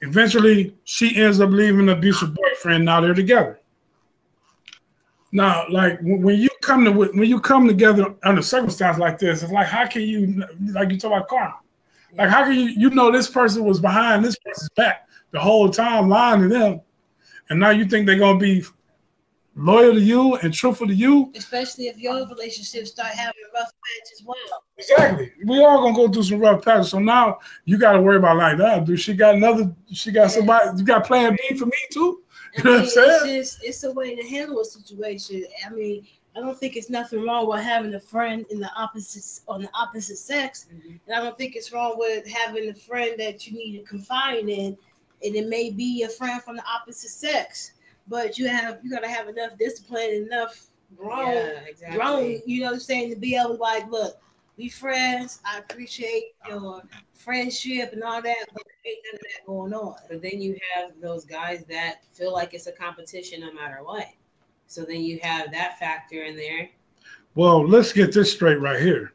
[0.00, 2.84] Eventually, she ends up leaving the abusive boyfriend.
[2.84, 3.58] Now they're together.
[5.32, 9.52] Now, like when you come to when you come together under circumstance like this, it's
[9.52, 11.56] like how can you like you talk about karma?
[12.16, 15.68] Like how can you you know this person was behind this person's back the whole
[15.68, 16.80] time, lying to them,
[17.50, 18.62] and now you think they're gonna be
[19.58, 21.32] loyal to you and truthful to you?
[21.36, 24.36] Especially if your relationship start having rough patches as well.
[24.78, 25.32] Exactly.
[25.44, 26.90] We all gonna go through some rough patches.
[26.90, 28.84] So now you got to worry about like that.
[28.84, 29.74] Do she got another?
[29.92, 30.78] She got somebody?
[30.78, 32.22] You got Plan B for me too?
[32.56, 33.36] You know what I'm it's saying?
[33.36, 35.44] just it's a way to handle a situation.
[35.66, 36.06] I mean,
[36.36, 39.70] I don't think it's nothing wrong with having a friend in the opposite on the
[39.74, 40.98] opposite sex, Mhm.
[41.06, 44.48] and I don't think it's wrong with having a friend that you need to confide
[44.48, 44.76] in,
[45.24, 47.72] and it may be a friend from the opposite sex,
[48.08, 51.98] but you have you gotta have enough discipline, enough grown, Yeah, exactly.
[51.98, 52.40] grown.
[52.46, 54.16] You know what I'm saying to be able to like, look,
[54.56, 55.40] we friends.
[55.44, 56.82] I appreciate your
[57.12, 59.94] friendship and all that, but ain't none of that going on.
[60.08, 64.06] But then you have those guys that feel like it's a competition no matter what.
[64.66, 66.68] So then you have that factor in there.
[67.34, 69.12] Well, let's get this straight right here.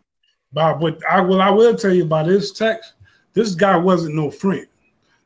[0.54, 2.94] Bob, what I will I will tell you about this text.
[3.34, 4.68] This guy wasn't no friend.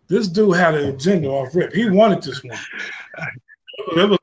[0.08, 1.74] This dude had an agenda off rip.
[1.74, 2.58] He wanted this one.
[3.96, 4.20] It was-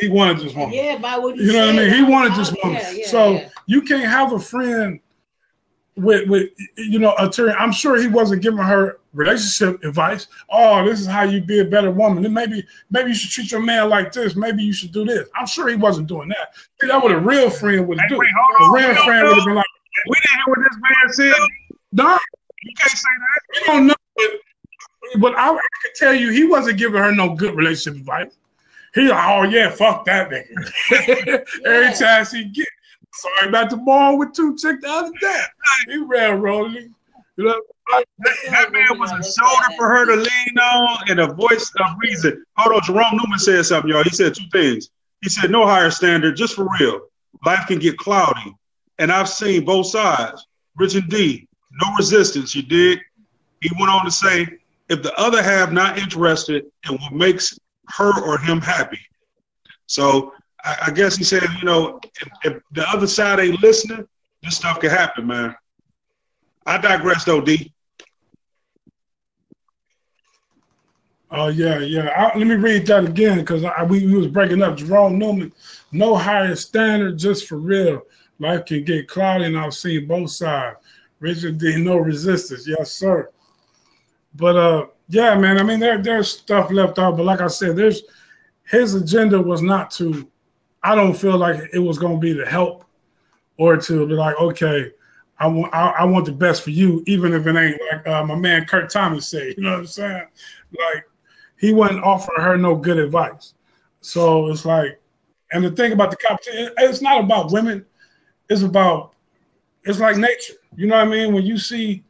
[0.00, 0.72] he wanted this one.
[0.72, 1.92] Yeah, by what he You know what I mean?
[1.92, 2.82] He wanted this yeah, woman.
[2.94, 3.48] yeah, so yeah.
[3.66, 5.00] you can't have a friend
[5.96, 7.56] with with you know a Tyrion.
[7.58, 10.28] I'm sure he wasn't giving her relationship advice.
[10.48, 12.22] Oh, this is how you be a better woman.
[12.22, 14.34] Then maybe maybe you should treat your man like this.
[14.36, 15.28] Maybe you should do this.
[15.36, 16.54] I'm sure he wasn't doing that.
[16.80, 18.18] See, that what a real friend would Hey, do.
[18.18, 19.66] wait, A real friend would have been like,
[20.08, 21.48] We didn't hear what this man said.
[21.92, 22.18] "Nah,
[22.62, 23.60] You can't say that.
[23.60, 27.34] you don't know." But, but I, I can tell you, he wasn't giving her no
[27.34, 28.36] good relationship advice.
[28.94, 31.44] He like, oh yeah, fuck that nigga.
[31.64, 32.68] Every time she get
[33.12, 35.42] sorry about the ball with two chick the other day.
[35.88, 36.92] He railroaded.
[37.36, 37.60] You know,
[37.92, 38.06] like,
[38.50, 42.44] That man was a shoulder for her to lean on and a voice of reason.
[42.56, 44.04] Hold on, Jerome Newman said something, y'all.
[44.04, 44.90] He said two things.
[45.22, 47.00] He said, no higher standard, just for real.
[47.44, 48.54] Life can get cloudy.
[48.98, 50.46] And I've seen both sides.
[50.76, 51.48] Rich and D,
[51.80, 53.00] no resistance, you dig?
[53.60, 54.46] He went on to say,
[54.88, 57.58] if the other half not interested in what makes
[57.96, 59.00] her or him happy.
[59.86, 60.32] So
[60.64, 64.06] I, I guess he said, you know, if, if the other side ain't listening,
[64.42, 65.54] this stuff can happen, man.
[66.66, 67.72] I digress, though, D.
[71.32, 72.08] Oh yeah, yeah.
[72.08, 74.76] I, let me read that again because we, we was breaking up.
[74.76, 75.52] Jerome Newman,
[75.92, 78.02] no higher standard, just for real.
[78.40, 80.78] Life can get cloudy, and I've seen both sides.
[81.20, 83.30] Rich and D, no resistance, yes sir.
[84.34, 85.58] But uh, yeah, man.
[85.58, 88.02] I mean, there there's stuff left out, but like I said, there's
[88.68, 90.28] his agenda was not to.
[90.82, 92.84] I don't feel like it was going to be to help
[93.58, 94.92] or to be like, okay,
[95.38, 98.24] I want I, I, want the best for you, even if it ain't like uh,
[98.24, 99.54] my man Kurt Thomas said.
[99.56, 100.26] You know what I'm saying?
[100.78, 101.04] Like
[101.58, 103.54] he wasn't offering her no good advice.
[104.02, 105.00] So it's like,
[105.52, 107.84] and the thing about the competition, it's not about women.
[108.48, 109.14] It's about,
[109.84, 110.54] it's like nature.
[110.76, 111.34] You know what I mean?
[111.34, 112.04] When you see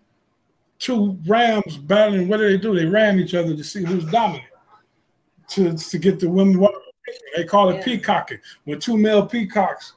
[0.81, 2.75] two rams battling, what do they do?
[2.75, 4.45] They ram each other to see who's dominant.
[5.51, 6.67] To, to get the women,
[7.37, 7.85] they call it yeah.
[7.85, 8.39] peacocking.
[8.65, 9.95] When two male peacocks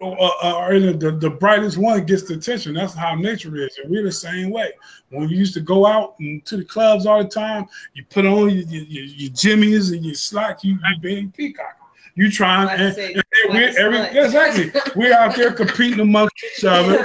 [0.00, 2.74] are uh, the, the brightest one gets the attention.
[2.74, 3.78] That's how nature is.
[3.78, 4.72] And we're the same way.
[5.10, 8.24] When we used to go out and to the clubs all the time, you put
[8.24, 11.76] on your, your, your jimmies and your slacks, you, you being peacock.
[12.16, 17.04] You trying and, and we're every exactly we're out there competing amongst each other.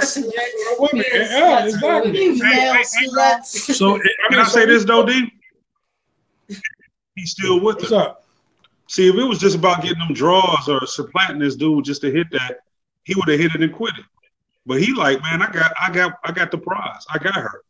[0.78, 1.04] women.
[1.12, 2.38] Yeah, exactly.
[3.74, 4.00] so I
[4.30, 5.32] can I say this though, D?
[7.16, 7.92] He's still with us.
[7.92, 8.24] Up?
[8.86, 12.10] See, if it was just about getting them draws or supplanting this dude just to
[12.10, 12.60] hit that,
[13.04, 14.04] he would have hit it and quit it.
[14.66, 17.04] But he like, man, I got, I got, I got the prize.
[17.08, 17.62] I got her,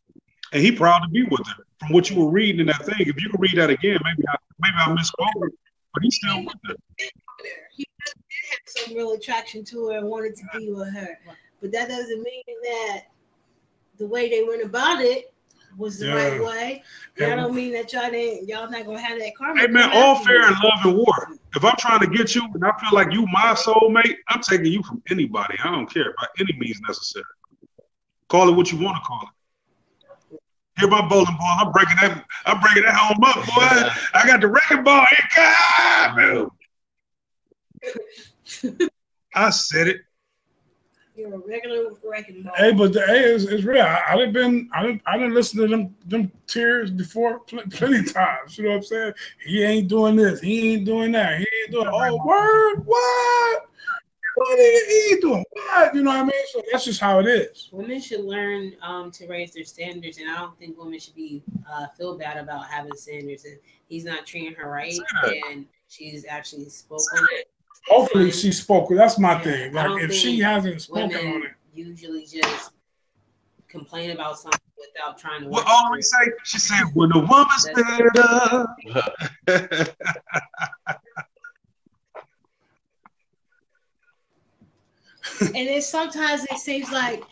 [0.52, 1.64] and he proud to be with her.
[1.78, 4.22] From what you were reading in that thing, if you could read that again, maybe
[4.28, 5.52] I, maybe I misquoted,
[5.94, 6.74] but he's still with her.
[7.72, 11.18] He had some real attraction to her and wanted to be with her,
[11.60, 13.02] but that doesn't mean that
[13.98, 15.32] the way they went about it
[15.76, 16.14] was the yeah.
[16.14, 16.82] right way.
[17.18, 19.60] That don't mean that y'all didn't y'all not gonna have that karma.
[19.60, 21.28] Hey man, all fair in love and war.
[21.54, 24.66] If I'm trying to get you and I feel like you my soulmate, I'm taking
[24.66, 25.56] you from anybody.
[25.62, 27.24] I don't care by any means necessary.
[28.28, 29.28] Call it what you want to call it.
[30.78, 31.56] Here my bowling ball.
[31.58, 32.24] I'm breaking that.
[32.46, 33.90] I'm breaking that home up, boy.
[34.14, 35.06] I got the wrecking ball.
[39.34, 40.00] I said it.
[41.16, 42.52] You're a regular wrecking ball.
[42.56, 43.82] Hey, but the, hey, it's, it's real.
[43.82, 47.62] I, I didn't been I didn't I didn't listen to them them tears before pl-
[47.70, 48.56] plenty times.
[48.56, 49.12] You know what I'm saying?
[49.44, 50.40] He ain't doing this.
[50.40, 51.38] He ain't doing that.
[51.38, 51.88] He ain't doing.
[51.92, 53.66] Oh, word, what?
[54.36, 55.44] What is he doing?
[55.52, 55.94] What?
[55.94, 56.32] You know what I mean?
[56.52, 57.68] So that's just how it is.
[57.72, 61.42] Women should learn um, to raise their standards, and I don't think women should be
[61.70, 63.44] uh, feel bad about having standards.
[63.44, 63.58] And
[63.88, 64.98] he's not treating her right,
[65.50, 67.26] and she's actually spoken
[67.88, 68.88] Hopefully she spoke.
[68.90, 69.72] That's my yeah, thing.
[69.72, 72.72] Like if she hasn't spoken on it, usually just
[73.68, 75.48] complain about something without trying to.
[75.48, 78.66] Well, always say she said when a woman's better.
[85.40, 87.22] and then sometimes it seems like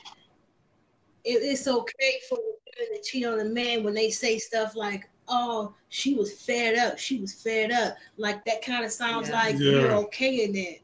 [1.25, 5.09] it, it's okay for women to cheat on a man when they say stuff like,
[5.29, 6.99] oh, she was fed up.
[6.99, 7.97] She was fed up.
[8.17, 9.35] Like that kind of sounds yeah.
[9.35, 9.71] like yeah.
[9.71, 10.83] you're okay in it.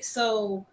[0.00, 0.66] So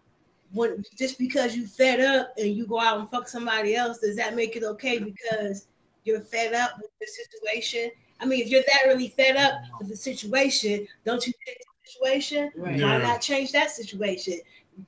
[0.51, 4.15] when just because you fed up and you go out and fuck somebody else, does
[4.15, 5.67] that make it okay because
[6.03, 7.91] you're fed up with the situation?
[8.19, 11.89] I mean, if you're that really fed up with the situation, don't you take the
[11.89, 12.51] situation?
[12.55, 12.81] Right.
[12.81, 14.39] Why not change that situation?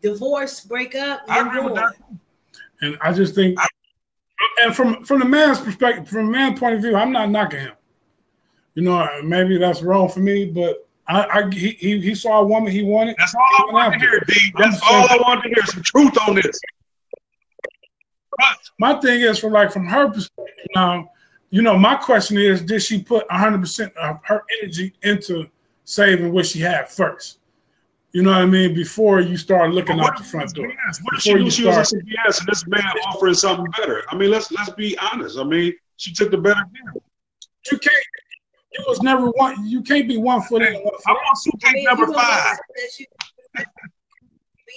[0.02, 1.94] Divorce, break up, I agree with that.
[2.82, 3.58] And I just think,
[4.64, 7.60] and from from the man's perspective, from a man's point of view, I'm not knocking
[7.60, 7.74] him
[8.76, 12.72] you know, maybe that's wrong for me, but I, I he, he saw a woman
[12.72, 13.16] he wanted.
[13.18, 14.54] That's all I want to hear, D.
[14.58, 15.66] That's all I wanted to hear.
[15.66, 16.60] Some truth on this.
[18.80, 21.12] My thing is from like from her perspective now,
[21.50, 25.48] you know, my question is, did she put 100 percent of her energy into
[25.84, 27.40] saving what she had first?
[28.14, 28.74] You know what I mean?
[28.74, 30.68] Before you start looking out the front door.
[30.68, 34.04] What if she knew she was a CPS and this man offering something better?
[34.10, 35.38] I mean, let's let's be honest.
[35.38, 37.04] I mean, she took the better deal.
[37.72, 38.06] You can't
[38.74, 39.66] you was never one.
[39.66, 40.74] You can't be one foot in.
[40.74, 42.58] One foot I want to take number five.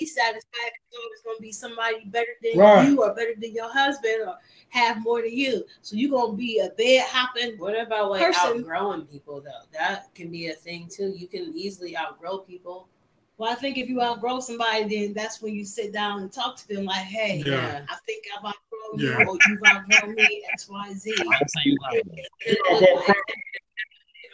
[0.01, 2.89] Be satisfied because it's going to be somebody better than right.
[2.89, 4.35] you or better than your husband or
[4.71, 5.65] have more than you.
[5.83, 7.57] So you're going to be a bed hopping.
[7.59, 8.59] What about like person.
[8.59, 9.69] outgrowing people though?
[9.73, 11.15] That can be a thing too.
[11.17, 12.89] You can easily outgrow people.
[13.37, 16.57] Well, I think if you outgrow somebody, then that's when you sit down and talk
[16.57, 17.85] to them like, hey, yeah.
[17.89, 19.19] I think I've outgrown yeah.
[19.19, 21.15] you or you've outgrown me, X, Y, Z.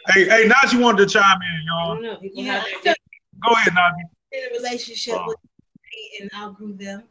[0.07, 2.19] Hey, hey, Najee wanted to chime in, y'all.
[2.33, 2.63] Yeah,
[3.43, 4.09] Go ahead, Najee.
[4.31, 5.27] In a relationship oh.
[5.27, 7.03] with me and outgrew them.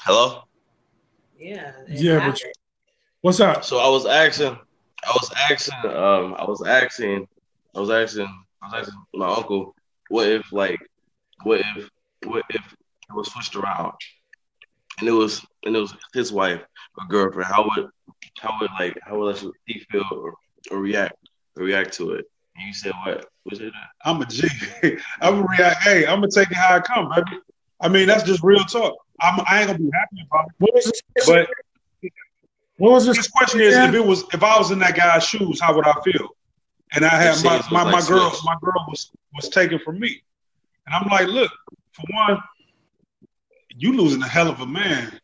[0.00, 0.42] Hello.
[1.38, 1.72] Yeah.
[1.88, 2.40] Yeah, but
[3.20, 3.64] what's up?
[3.64, 4.58] So I was asking,
[5.04, 7.26] I was asking, um, I was asking,
[7.74, 9.74] I was asking, I was asking my uncle,
[10.08, 10.78] what if, like,
[11.44, 11.88] what if
[12.24, 13.92] what if it was switched around
[15.00, 16.60] and it was and it was his wife
[16.98, 17.50] or girlfriend?
[17.50, 17.88] How would
[18.38, 20.34] how would like how would he feel or,
[20.70, 22.26] or react or react to it?
[22.56, 23.26] And you said what?
[23.50, 23.72] Was it?
[24.04, 24.48] I'm a G.
[25.20, 25.82] I'm a react.
[25.82, 27.38] Hey, I'm gonna take it how I come, baby.
[27.80, 28.94] I mean, that's just real talk.
[29.20, 30.54] I'm, I ain't gonna be happy about it.
[30.58, 31.26] What was this?
[31.26, 31.48] But
[32.76, 33.16] What was this?
[33.16, 35.86] this question is, if it was, if I was in that guy's shoes, how would
[35.86, 36.28] I feel?
[36.94, 38.42] And I had It my, my, like my girl, switch.
[38.44, 40.22] my girl was was taken from me,
[40.86, 41.50] and I'm like, look,
[41.92, 42.38] for one,
[43.76, 45.18] you losing a hell of a man.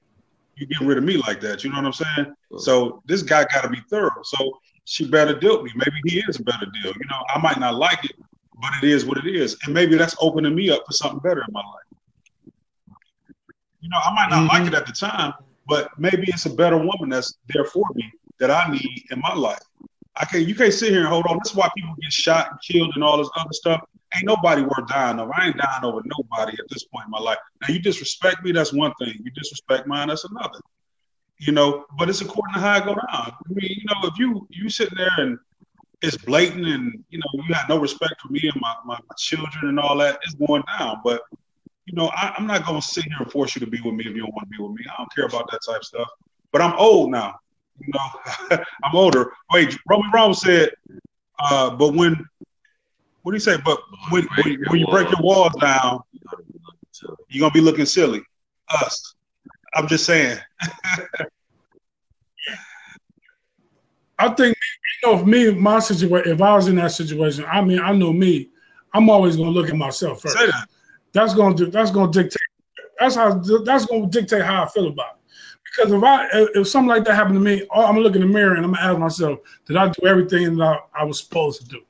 [0.56, 1.62] You getting rid of me like that.
[1.62, 2.34] You know what I'm saying?
[2.58, 4.22] So this guy got to be thorough.
[4.24, 4.58] So
[4.88, 5.82] she better deal with me.
[5.84, 6.92] Maybe he is a better deal.
[6.92, 8.16] You know, I might not like it,
[8.60, 11.42] but it is what it is, and maybe that's opening me up for something better
[11.46, 12.54] in my life.
[13.80, 14.74] You know, I might not like mm-hmm.
[14.74, 15.34] it at the time,
[15.66, 18.10] but maybe it's a better woman that's there for me
[18.40, 19.62] that I need in my life.
[20.16, 20.48] I can't.
[20.48, 21.36] You can't sit here and hold on.
[21.36, 23.82] That's why people get shot and killed and all this other stuff.
[24.16, 25.30] Ain't nobody worth dying over.
[25.36, 27.36] I ain't dying over nobody at this point in my life.
[27.60, 29.14] Now you disrespect me, that's one thing.
[29.22, 30.60] You disrespect mine, that's another.
[31.40, 33.04] You know, but it's according to how I go down.
[33.12, 35.38] I mean, you know, if you you sitting there and
[36.02, 39.14] it's blatant and you know you have no respect for me and my, my, my
[39.16, 41.00] children and all that, it's going down.
[41.04, 41.22] But
[41.86, 44.04] you know, I, I'm not gonna sit here and force you to be with me
[44.04, 44.84] if you don't want to be with me.
[44.90, 46.08] I don't care about that type of stuff.
[46.52, 47.36] But I'm old now.
[47.80, 49.32] You know, I'm older.
[49.52, 50.70] Wait, Roman Rome said,
[51.38, 52.26] uh, but when
[53.22, 53.56] what do you say?
[53.64, 53.78] But
[54.10, 56.00] when when, when you break your walls down,
[57.28, 58.22] you're gonna be looking silly.
[58.68, 59.14] Us.
[59.74, 60.38] I'm just saying.
[64.20, 64.56] I think
[65.02, 67.92] you know, if me, my situation, if I was in that situation, I mean, I
[67.92, 68.48] know me,
[68.92, 70.36] I'm always gonna look at myself first.
[70.36, 70.66] That.
[71.12, 71.66] That's gonna do.
[71.66, 72.36] That's gonna dictate.
[72.98, 73.34] That's how.
[73.64, 75.18] That's gonna dictate how I feel about it.
[75.64, 78.22] Because if I, if something like that happened to me, oh, I'm gonna look in
[78.22, 81.20] the mirror and I'm gonna ask myself, did I do everything that I, I was
[81.20, 81.80] supposed to do?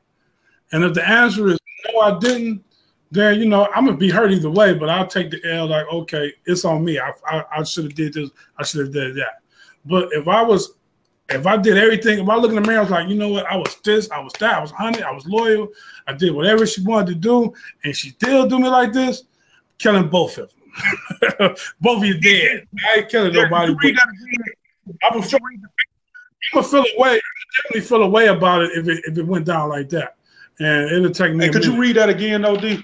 [0.72, 2.62] And if the answer is no, I didn't,
[3.10, 4.74] then you know I'm gonna be hurt either way.
[4.74, 5.66] But I'll take the L.
[5.66, 6.98] Like, okay, it's on me.
[6.98, 8.30] I, I, I should have did this.
[8.58, 9.40] I should have did that.
[9.84, 10.74] But if I was
[11.30, 13.28] if I did everything, if I look in the mirror, I was like, you know
[13.28, 13.46] what?
[13.46, 15.68] I was this, I was that, I was honey, I was loyal,
[16.06, 17.52] I did whatever she wanted to do,
[17.84, 19.24] and she still do me like this,
[19.78, 21.54] killing both of them.
[21.80, 22.66] both of you dead.
[22.88, 23.72] I ain't killing nobody.
[23.72, 27.16] I'm gonna feel, I'm gonna feel a way.
[27.16, 27.20] I
[27.62, 30.16] definitely feel a way about it if it if it went down like that,
[30.60, 31.46] and it'll take me.
[31.46, 32.82] Hey, could you read that again, though, D?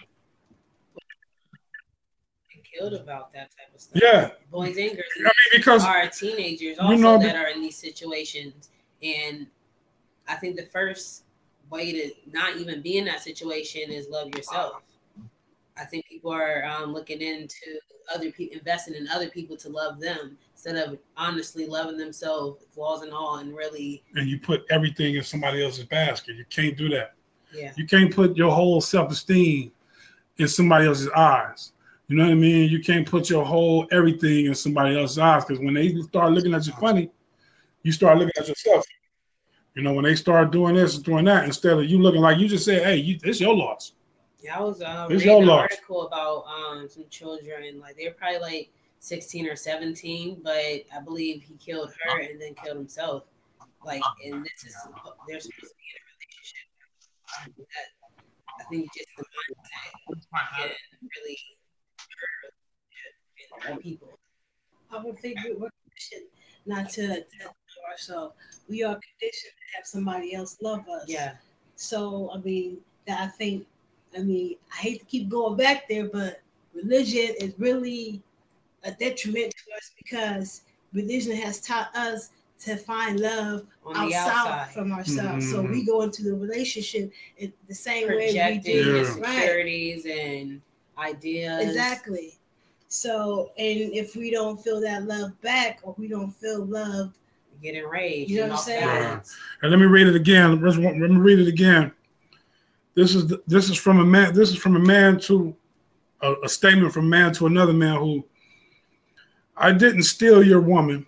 [2.77, 4.03] Killed about that type of stuff.
[4.03, 7.77] Yeah, Boys and girls I mean because are teenagers You know, that are in these
[7.77, 8.71] situations.
[9.03, 9.47] And
[10.29, 11.25] I think the first
[11.71, 14.83] way to not even be in that situation is love yourself.
[15.77, 17.81] I think people are um, looking into
[18.15, 23.03] other people, investing in other people to love them instead of honestly loving themselves, flaws
[23.03, 26.37] and all, and really, and you put everything in somebody else's basket.
[26.37, 27.15] You can't do that.
[27.53, 27.73] yeah.
[27.77, 29.73] You can't put your whole self esteem
[30.39, 31.73] in somebody else's eyes.
[32.09, 32.71] You know what I mean?
[32.71, 36.53] You can't put your whole everything in somebody else's eyes because when they start looking
[36.55, 37.11] at you funny,
[37.83, 38.85] you start looking at yourself.
[39.75, 42.39] You know, when they start doing this and doing that, instead of you looking like
[42.39, 43.93] you just said, "Hey, you, it's your loss."
[44.41, 45.61] Yeah, I was uh, It's reading your an loss.
[45.73, 51.43] article about um, some children, like they're probably like 16 or 17, but I believe
[51.43, 53.25] he killed her and then killed himself.
[53.85, 54.77] Like, and this is
[55.27, 56.69] they're supposed to be in a relationship.
[57.57, 61.54] That, I think just the mindset can really hurt hurt
[63.81, 64.09] people.
[64.91, 66.29] I would think we- we're conditioned
[66.67, 67.55] not to, to love
[67.91, 68.35] ourselves.
[68.69, 71.05] We are conditioned to have somebody else love us.
[71.09, 71.35] Yeah,
[71.77, 73.67] So I mean, that I think,
[74.17, 76.41] I mean, I hate to keep going back there, but
[76.73, 78.23] religion is really
[78.85, 80.63] a detriment to us because
[80.93, 85.51] religion has taught us to find love on outside outside, from ourselves.
[85.51, 85.73] So mm-hmm.
[85.73, 88.95] we go into the relationship in the same way we projecting do.
[88.95, 89.01] Yeah.
[89.01, 90.63] insecurities and
[90.97, 91.69] ideas.
[91.69, 92.39] Exactly.
[92.95, 97.19] So, and if we don't feel that love back, or we don't feel loved,
[97.61, 98.31] Get enraged.
[98.31, 98.85] You know what I'm saying?
[98.85, 99.37] balance.
[99.63, 100.61] And let me read it again.
[100.61, 101.91] Let me let me read it again.
[102.95, 104.35] This is this is from a man.
[104.35, 105.57] This is from a man to
[106.21, 108.25] a, a statement from man to another man who.
[109.57, 111.07] I didn't steal your woman.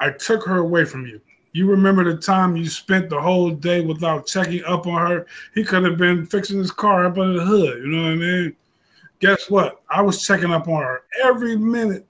[0.00, 1.20] I took her away from you.
[1.52, 5.26] You remember the time you spent the whole day without checking up on her?
[5.54, 7.82] He could have been fixing his car up under the hood.
[7.82, 8.56] You know what I mean?
[9.20, 9.82] Guess what?
[9.90, 12.06] I was checking up on her every minute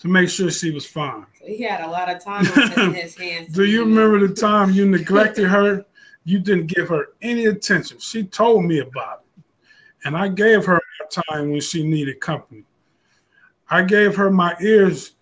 [0.00, 1.26] to make sure she was fine.
[1.42, 3.48] He had a lot of time on his hands.
[3.54, 5.84] Do you remember the time you neglected her?
[6.24, 7.98] You didn't give her any attention.
[7.98, 9.42] She told me about it.
[10.04, 12.64] And I gave her my time when she needed company.
[13.70, 15.12] I gave her my ears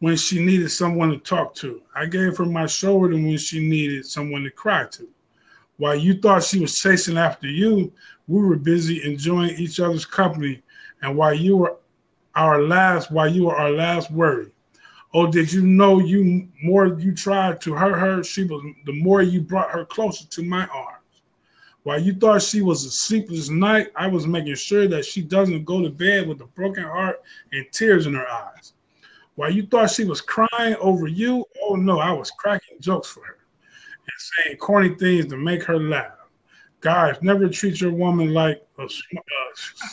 [0.00, 1.82] when she needed someone to talk to.
[1.94, 5.08] I gave her my shoulder when she needed someone to cry to.
[5.76, 7.92] While you thought she was chasing after you,
[8.26, 10.62] we were busy enjoying each other's company.
[11.02, 11.76] And while you were
[12.34, 14.50] our last while you were our last worry?
[15.14, 19.22] Oh, did you know you more you tried to hurt her, she was the more
[19.22, 20.94] you brought her closer to my arms.
[21.84, 25.64] While you thought she was a sleepless night, I was making sure that she doesn't
[25.64, 27.22] go to bed with a broken heart
[27.52, 28.74] and tears in her eyes.
[29.36, 33.24] While you thought she was crying over you, oh no, I was cracking jokes for
[33.24, 33.38] her
[34.08, 36.12] and saying corny things to make her laugh.
[36.80, 39.16] Guys, never treat your woman like a, sm-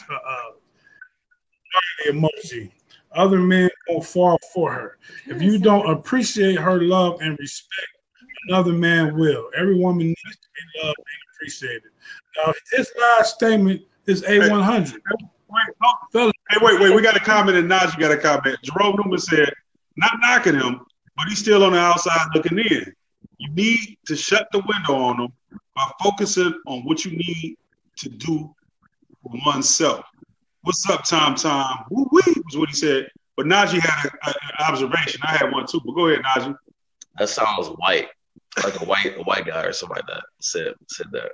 [0.10, 0.52] uh, uh,
[2.04, 2.72] smiley emoji.
[3.14, 4.98] Other men won't fall for her.
[5.26, 7.88] If you don't appreciate her love and respect,
[8.50, 9.50] another man will.
[9.58, 11.92] Every woman needs to be loved and appreciated.
[12.38, 14.94] Now, his last statement is A100.
[14.94, 15.76] Wait,
[16.16, 16.94] oh, hey, wait, wait.
[16.94, 18.58] We got a comment, and Najee got a comment.
[18.64, 19.54] Jerome Newman said,
[19.96, 20.82] "Not knocking him,
[21.16, 22.94] but he's still on the outside looking in.
[23.38, 25.34] You need to shut the window on him
[25.76, 27.58] by focusing on what you need
[27.98, 28.54] to do
[29.24, 30.06] for oneself."
[30.66, 31.36] What's up, Tom?
[31.36, 33.08] Tom, woo wee was what he said.
[33.38, 35.22] But Najee had a- a- an observation.
[35.24, 35.80] I had one too.
[35.86, 36.58] But go ahead, Najee.
[37.20, 38.10] That sounds white,
[38.64, 41.34] like a white a white guy or something like that said said that.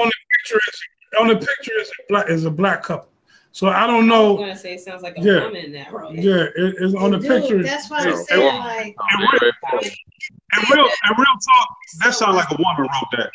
[0.00, 0.82] on the picture is
[1.18, 3.08] on the picture is a black is a black couple.
[3.52, 4.34] So I don't know.
[4.34, 4.46] I'm know.
[4.48, 5.44] gonna say it sounds like a Yeah.
[5.44, 6.14] woman in that role.
[6.14, 7.62] Yeah, it, it's on the Dude, picture.
[7.62, 8.22] That's why I'm Yeah.
[8.28, 8.96] saying like
[10.52, 13.30] And real, and real talk, that sounds like a woman wrote that.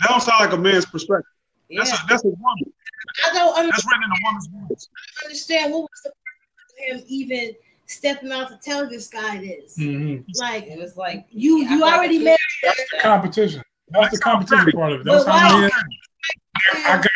[0.00, 1.24] That don't sound like a man's perspective.
[1.68, 1.84] Yeah.
[1.84, 2.72] That's a, that's a woman.
[3.28, 4.88] I don't under- That's written in a woman's voice.
[4.92, 7.54] I don't understand what was the purpose of him even
[7.86, 9.76] stepping out to tell this guy this.
[9.78, 10.24] Mhm.
[10.38, 12.38] Like it was like you, I you felt already like- married.
[12.62, 13.62] That's the competition.
[13.90, 15.04] That's the competition part of it.
[15.04, 15.70] That's But how why- men.
[16.86, 17.06] I got,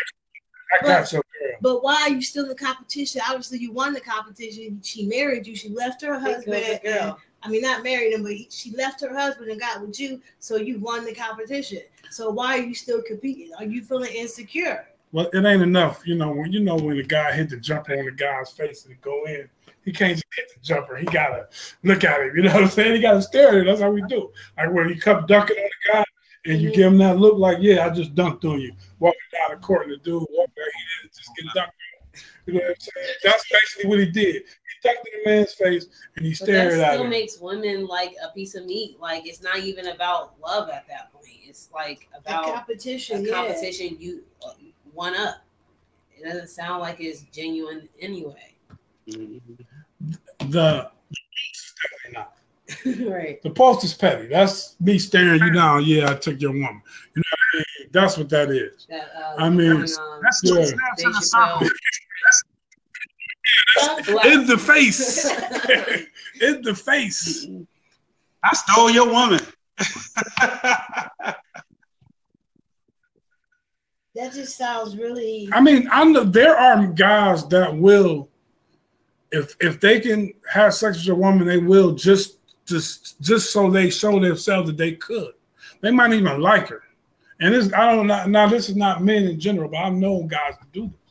[0.81, 1.51] I got your girl.
[1.61, 3.21] But why are you still in the competition?
[3.27, 4.81] Obviously, you won the competition.
[4.83, 5.55] She married you.
[5.55, 6.79] She left her husband.
[6.83, 7.19] girl.
[7.43, 10.21] I mean, not married him, but he, she left her husband and got with you.
[10.39, 11.81] So you won the competition.
[12.09, 13.51] So why are you still competing?
[13.57, 14.87] Are you feeling insecure?
[15.11, 16.31] Well, it ain't enough, you know.
[16.31, 19.25] When you know when the guy hit the jumper on the guy's face and go
[19.25, 19.47] in,
[19.85, 20.97] he can't just hit the jumper.
[20.97, 21.47] He gotta
[21.83, 22.35] look at him.
[22.35, 22.95] You know what I'm saying?
[22.95, 23.65] He gotta stare at him.
[23.65, 24.31] That's how we do.
[24.57, 26.03] Like when he come dunking on the guy,
[26.45, 28.73] and you give him that look, like, yeah, I just dunked on you.
[28.99, 32.21] Walking down the court, and the dude there, he didn't just get dunked on.
[32.45, 33.07] You know what I'm saying?
[33.23, 34.43] That's basically what he did.
[34.83, 37.87] He dunked in the man's face, and he But that stared at still makes women
[37.87, 38.99] like a piece of meat.
[38.99, 41.23] Like it's not even about love at that point.
[41.45, 43.33] It's like The about competition, a yeah.
[43.33, 44.51] competition you uh,
[44.93, 45.37] one up.
[46.17, 48.55] It doesn't sound like it's genuine anyway.
[49.05, 50.89] The
[51.83, 52.33] definitely not.
[53.13, 53.41] right.
[53.43, 54.27] The post is petty.
[54.27, 55.83] That's me staring you down.
[55.85, 56.81] Yeah, I took your woman.
[57.15, 57.89] You know what I mean?
[57.91, 58.87] That's what that is.
[58.89, 60.55] That, uh, I mean, on, um, That's Yeah.
[60.55, 61.03] two snaps
[63.81, 64.19] in Dave a circle.
[64.19, 64.33] Chappelle.
[64.33, 65.25] In the face.
[66.41, 67.47] In the face.
[68.43, 69.39] I stole your woman.
[74.15, 75.49] That just sounds really.
[75.51, 78.29] I mean, I know there are guys that will,
[79.31, 83.71] if if they can have sex with a woman, they will just just just so
[83.71, 85.33] they show themselves that they could.
[85.81, 86.83] They might even like her.
[87.39, 90.27] And this I don't know now this is not men in general, but I've known
[90.27, 91.02] guys to do this.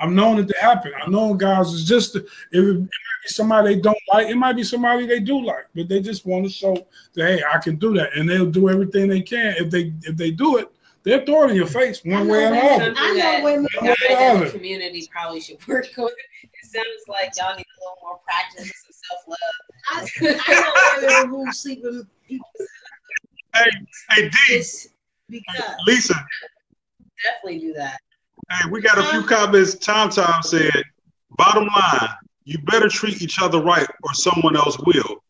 [0.00, 0.06] Right.
[0.06, 0.92] I've known it to happen.
[1.00, 2.88] I've known guys is just it, it might
[3.22, 6.26] be somebody they don't like, it might be somebody they do like, but they just
[6.26, 6.74] want to show
[7.14, 9.54] that hey, I can do that, and they'll do everything they can.
[9.58, 10.70] If they if they do it,
[11.04, 12.94] they'll throw it in your face one way or another.
[12.96, 14.50] I know that women- the guys One way or in the another.
[14.50, 16.08] community probably should work on.
[16.42, 19.38] It sounds like y'all need a little more practice and self love.
[19.90, 20.08] I,
[20.48, 22.46] I know women who sleep with people
[23.54, 23.70] hey,
[24.10, 24.64] hey, D,
[25.28, 25.74] because.
[25.86, 26.14] Lisa.
[27.22, 27.98] Definitely do that.
[28.50, 29.74] Hey, we got a few comments.
[29.76, 30.82] Tom Tom said,
[31.30, 32.08] "Bottom line,
[32.44, 35.22] you better treat each other right, or someone else will."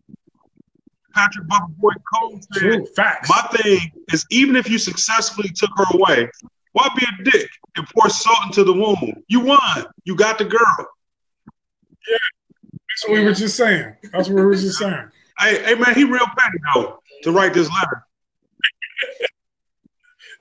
[1.15, 3.31] Patrick Bubba Boy Cole said, True facts.
[3.31, 6.28] My thing is, even if you successfully took her away,
[6.73, 9.23] why be a dick and pour salt into the wound?
[9.28, 9.86] You won.
[10.05, 10.89] You got the girl.
[12.09, 12.16] Yeah.
[12.73, 13.95] That's what we were just saying.
[14.12, 15.09] That's what we were just saying.
[15.39, 18.07] Hey, hey man, he real petty though to write this letter.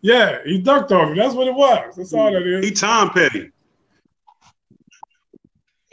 [0.04, 1.16] Yeah, he ducked off you.
[1.16, 1.96] That's what it was.
[1.96, 2.66] That's all that is.
[2.66, 2.80] He is.
[2.82, 3.52] Tom Petty.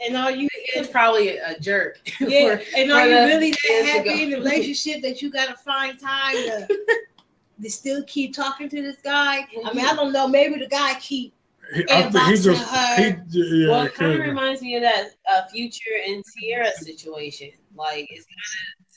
[0.05, 1.97] And are you It's probably a jerk.
[2.19, 2.57] yeah?
[2.57, 6.35] For- And are you really that happy in the relationship that you gotta find time
[6.35, 6.67] to,
[7.63, 9.47] to still keep talking to this guy?
[9.65, 10.27] I mean, I don't know.
[10.27, 11.33] Maybe the guy keep
[11.73, 13.69] He, I think he just he yeah.
[13.71, 17.51] well, it kind of reminds me of that uh, Future and Ciara situation.
[17.75, 18.25] Like it's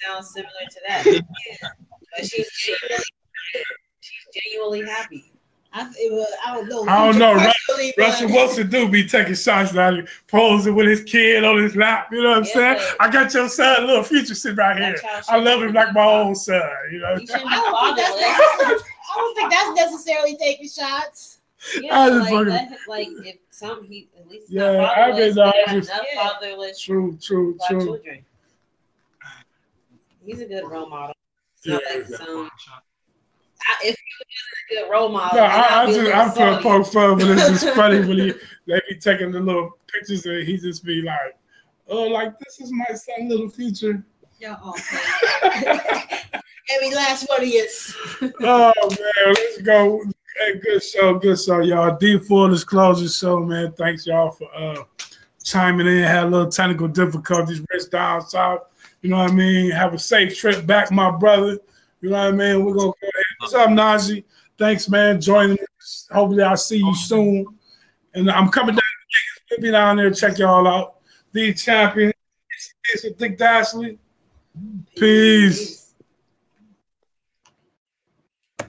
[0.09, 1.23] kind of sounds similar to that.
[2.17, 3.05] But she's genuinely,
[3.53, 3.63] she's
[4.35, 5.31] genuinely happy.
[5.77, 6.85] I, was, I don't know.
[6.87, 10.77] I don't know, Ru- Personally, but- Russell Wilson do be taking shots out of posing
[10.77, 12.09] with his kid on his lap.
[12.13, 12.79] You know what I'm Yeah, saying?
[12.99, 14.93] but- I got your son, little future, sitting right here.
[15.03, 16.63] That's how she I love him like my own son.
[16.93, 17.17] You know.
[17.17, 18.07] You shouldn't I be don't think
[18.61, 18.83] that's
[19.17, 21.39] I don't think that's necessarily taking shots.
[21.81, 25.11] Yeah, I just like, fucking- let like if some he at least Yeah, yeah, I
[25.11, 26.29] not mean, fatherless, no, but I have just- enough Yeah.
[26.29, 27.81] fatherless True, true, true.
[27.85, 28.25] children.
[30.25, 31.17] He's a good role model.
[31.57, 31.97] It's not Yeah.
[31.97, 32.51] like some.
[33.67, 36.39] I, if he was a good role model, No, I, I I'd be a just
[36.39, 38.33] I feel poke fun, but it's just funny when he
[38.67, 41.37] they be taking the little pictures and he just be like,
[41.89, 44.05] "Oh, like this is my son, little future."
[44.41, 45.99] Yeah, okay.
[46.71, 47.67] Every last one of you.
[48.41, 50.03] oh man, let's go.
[50.37, 51.97] Hey, good show, good show, y'all.
[51.97, 53.73] D full disclosure show, man.
[53.73, 54.83] Thanks y'all for uh
[55.45, 56.03] chiming in.
[56.03, 58.63] Had a little technical difficulties, rest down south.
[59.03, 59.71] You know what I mean?
[59.71, 61.59] Have a safe trip back, my brother.
[62.01, 62.65] You know what I mean?
[62.65, 63.24] We're gonna go ahead.
[63.45, 64.25] What's up, Najee?
[64.57, 65.21] Thanks, man.
[65.21, 66.09] Joining us.
[66.11, 67.45] Hopefully I'll see you soon.
[68.15, 68.83] And I'm coming down
[69.51, 70.95] to be down there, check y'all out.
[71.33, 72.11] The champion.
[73.19, 73.99] Dick Dashley.
[74.97, 75.84] Peace.